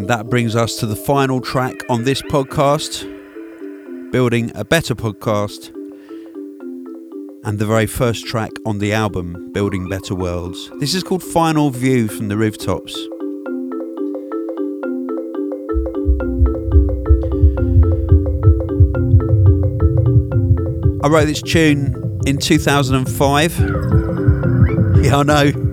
That 0.06 0.28
brings 0.30 0.54
us 0.54 0.76
to 0.76 0.86
the 0.86 0.94
final 0.94 1.40
track 1.40 1.74
on 1.90 2.04
this 2.04 2.22
podcast 2.22 3.02
Building 4.12 4.52
a 4.54 4.64
Better 4.64 4.94
Podcast, 4.94 5.74
and 7.44 7.58
the 7.58 7.66
very 7.66 7.86
first 7.86 8.24
track 8.24 8.52
on 8.64 8.78
the 8.78 8.92
album, 8.92 9.50
Building 9.52 9.88
Better 9.88 10.14
Worlds. 10.14 10.70
This 10.78 10.94
is 10.94 11.02
called 11.02 11.24
Final 11.24 11.70
View 11.70 12.06
from 12.06 12.28
the 12.28 12.36
Rooftops. 12.36 12.94
I 21.04 21.08
wrote 21.08 21.26
this 21.26 21.42
tune 21.42 22.20
in 22.26 22.38
2005. 22.38 23.82
Yeah, 24.96 25.18
I 25.18 25.22
know. 25.22 25.65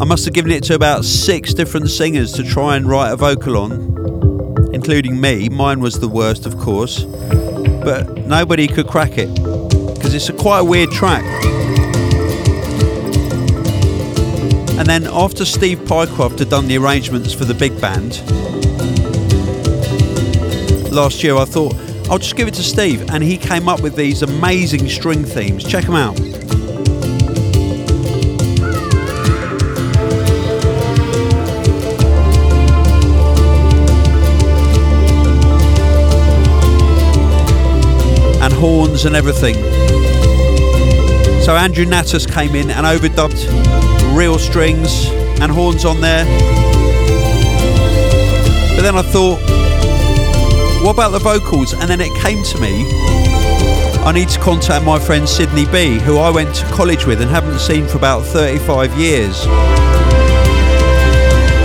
I 0.00 0.04
must 0.04 0.24
have 0.26 0.32
given 0.32 0.52
it 0.52 0.62
to 0.64 0.74
about 0.76 1.04
six 1.04 1.52
different 1.52 1.90
singers 1.90 2.32
to 2.34 2.44
try 2.44 2.76
and 2.76 2.88
write 2.88 3.10
a 3.10 3.16
vocal 3.16 3.56
on, 3.56 4.72
including 4.72 5.20
me. 5.20 5.48
Mine 5.48 5.80
was 5.80 5.98
the 5.98 6.06
worst, 6.06 6.46
of 6.46 6.56
course, 6.56 7.02
but 7.02 8.16
nobody 8.18 8.68
could 8.68 8.86
crack 8.86 9.18
it 9.18 9.34
because 9.34 10.14
it's 10.14 10.28
a 10.28 10.32
quite 10.32 10.60
a 10.60 10.64
weird 10.64 10.92
track. 10.92 11.24
And 14.78 14.86
then 14.86 15.08
after 15.08 15.44
Steve 15.44 15.80
Pycroft 15.80 16.38
had 16.38 16.48
done 16.48 16.68
the 16.68 16.78
arrangements 16.78 17.32
for 17.32 17.44
the 17.44 17.54
big 17.54 17.80
band, 17.80 18.22
last 20.92 21.24
year 21.24 21.36
I 21.36 21.44
thought, 21.44 21.74
I'll 22.08 22.18
just 22.18 22.36
give 22.36 22.46
it 22.46 22.54
to 22.54 22.62
Steve, 22.62 23.10
and 23.10 23.24
he 23.24 23.36
came 23.36 23.68
up 23.68 23.82
with 23.82 23.96
these 23.96 24.22
amazing 24.22 24.88
string 24.88 25.24
themes. 25.24 25.64
Check 25.64 25.84
them 25.84 25.96
out. 25.96 26.27
Horns 38.88 39.04
and 39.04 39.14
everything. 39.14 39.54
So 41.42 41.54
Andrew 41.56 41.84
Natus 41.84 42.26
came 42.26 42.54
in 42.54 42.70
and 42.70 42.86
overdubbed 42.86 43.46
real 44.16 44.38
strings 44.38 45.06
and 45.40 45.52
horns 45.52 45.84
on 45.84 46.00
there. 46.00 46.24
But 48.74 48.82
then 48.82 48.96
I 48.96 49.02
thought, 49.02 49.40
what 50.82 50.92
about 50.92 51.10
the 51.10 51.18
vocals? 51.18 51.74
And 51.74 51.82
then 51.82 52.00
it 52.00 52.14
came 52.22 52.42
to 52.42 52.60
me, 52.60 52.86
I 54.04 54.12
need 54.14 54.28
to 54.30 54.40
contact 54.40 54.84
my 54.84 54.98
friend 54.98 55.28
Sydney 55.28 55.66
B, 55.66 55.98
who 55.98 56.18
I 56.18 56.30
went 56.30 56.54
to 56.56 56.64
college 56.66 57.04
with 57.04 57.20
and 57.20 57.30
haven't 57.30 57.58
seen 57.58 57.86
for 57.86 57.98
about 57.98 58.24
35 58.24 58.98
years. 58.98 59.44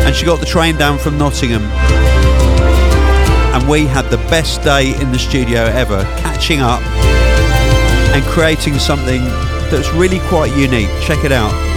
And 0.06 0.14
she 0.14 0.26
got 0.26 0.40
the 0.40 0.46
train 0.46 0.76
down 0.76 0.98
from 0.98 1.18
Nottingham 1.18 2.03
and 3.64 3.72
we 3.72 3.86
had 3.86 4.06
the 4.10 4.18
best 4.30 4.62
day 4.62 4.94
in 5.00 5.12
the 5.12 5.20
studio 5.20 5.64
ever, 5.64 6.04
catching 6.18 6.60
up 6.60 6.82
and 8.14 8.24
creating 8.26 8.78
something 8.78 9.24
that's 9.72 9.90
really 9.94 10.20
quite 10.28 10.56
unique. 10.58 10.90
Check 11.02 11.24
it 11.24 11.32
out. 11.32 11.73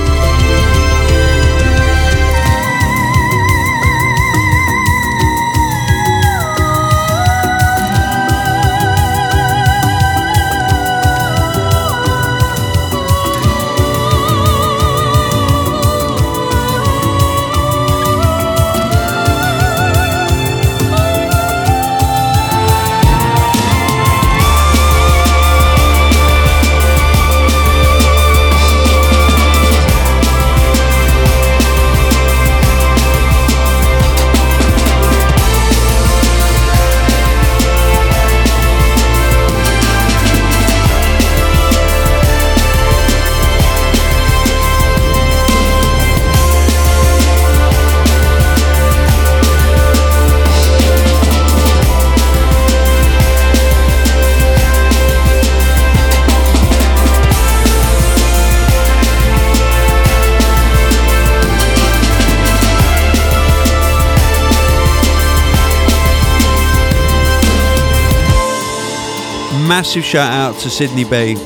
Massive 69.86 70.04
shout 70.04 70.32
out 70.32 70.60
to 70.62 70.68
Sydney 70.68 71.04
B. 71.04 71.36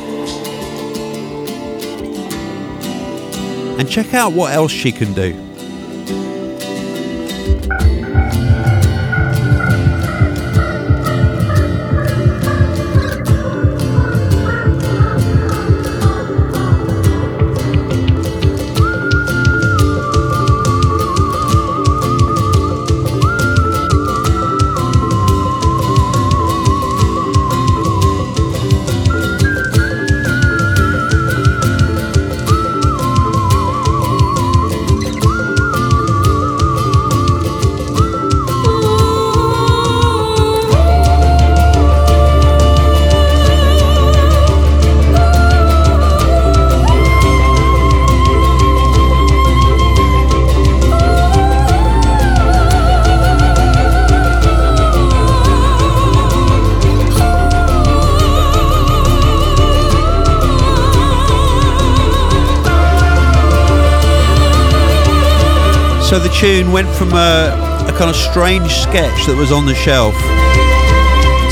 And 3.79 3.87
check 3.87 4.15
out 4.15 4.33
what 4.33 4.55
else 4.55 4.73
she 4.73 4.93
can 4.93 5.13
do. 5.13 5.50
So 66.11 66.19
the 66.19 66.29
tune 66.29 66.73
went 66.73 66.89
from 66.89 67.13
a, 67.13 67.55
a 67.87 67.93
kind 67.97 68.11
of 68.11 68.17
strange 68.17 68.75
sketch 68.75 69.27
that 69.27 69.37
was 69.37 69.53
on 69.53 69.65
the 69.65 69.77
shelf 69.77 70.13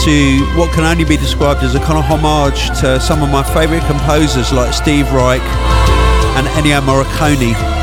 to 0.02 0.58
what 0.58 0.74
can 0.74 0.82
only 0.82 1.04
be 1.04 1.16
described 1.16 1.62
as 1.62 1.76
a 1.76 1.78
kind 1.78 1.96
of 1.96 2.04
homage 2.04 2.66
to 2.80 2.98
some 2.98 3.22
of 3.22 3.30
my 3.30 3.44
favourite 3.54 3.86
composers 3.86 4.52
like 4.52 4.74
Steve 4.74 5.12
Reich 5.12 5.40
and 6.34 6.48
Ennio 6.58 6.80
Morricone. 6.82 7.77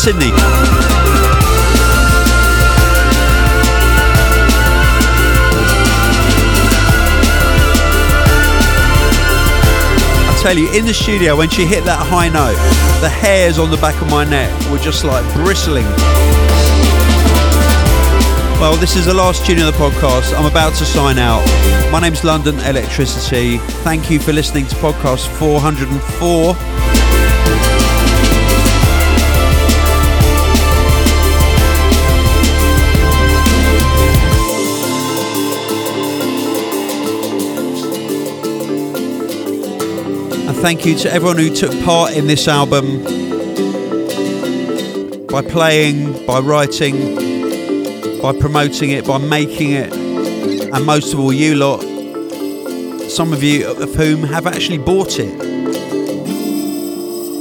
Sydney. 0.00 0.30
Tell 10.40 10.56
you, 10.56 10.72
in 10.72 10.86
the 10.86 10.94
studio, 10.94 11.36
when 11.36 11.50
she 11.50 11.66
hit 11.66 11.84
that 11.84 11.98
high 12.00 12.30
note, 12.30 12.56
the 13.02 13.10
hairs 13.10 13.58
on 13.58 13.70
the 13.70 13.76
back 13.76 14.00
of 14.00 14.08
my 14.08 14.24
neck 14.24 14.50
were 14.70 14.78
just 14.78 15.04
like 15.04 15.22
bristling. 15.34 15.84
Well, 18.58 18.76
this 18.76 18.96
is 18.96 19.04
the 19.04 19.12
last 19.12 19.44
tune 19.44 19.58
of 19.58 19.66
the 19.66 19.72
podcast. 19.72 20.34
I'm 20.34 20.46
about 20.46 20.72
to 20.76 20.86
sign 20.86 21.18
out. 21.18 21.44
My 21.92 22.00
name's 22.00 22.24
London 22.24 22.54
Elektricity. 22.60 23.60
Thank 23.84 24.10
you 24.10 24.18
for 24.18 24.32
listening 24.32 24.66
to 24.68 24.76
podcast 24.76 25.28
404. 25.38 26.99
Thank 40.60 40.84
you 40.84 40.96
to 40.98 41.12
everyone 41.12 41.38
who 41.38 41.54
took 41.54 41.72
part 41.84 42.12
in 42.12 42.26
this 42.26 42.46
album. 42.46 43.02
by 45.30 45.42
playing, 45.42 46.26
by 46.26 46.40
writing, 46.40 47.14
by 48.20 48.32
promoting 48.38 48.90
it, 48.90 49.06
by 49.06 49.16
making 49.16 49.70
it, 49.70 49.92
and 49.92 50.84
most 50.84 51.14
of 51.14 51.20
all, 51.20 51.32
you 51.32 51.54
lot, 51.54 51.80
some 53.08 53.32
of 53.32 53.42
you 53.42 53.68
of 53.70 53.94
whom 53.94 54.24
have 54.24 54.46
actually 54.46 54.78
bought 54.78 55.18
it. 55.20 55.40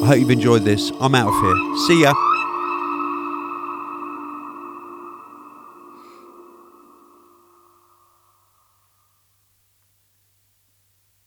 I 0.04 0.06
hope 0.06 0.20
you've 0.20 0.30
enjoyed 0.30 0.64
this. 0.64 0.91
I'm 1.00 1.16
out 1.16 1.30
of 1.30 1.41
here. 1.41 1.88
See 1.88 2.02
ya. 2.04 2.28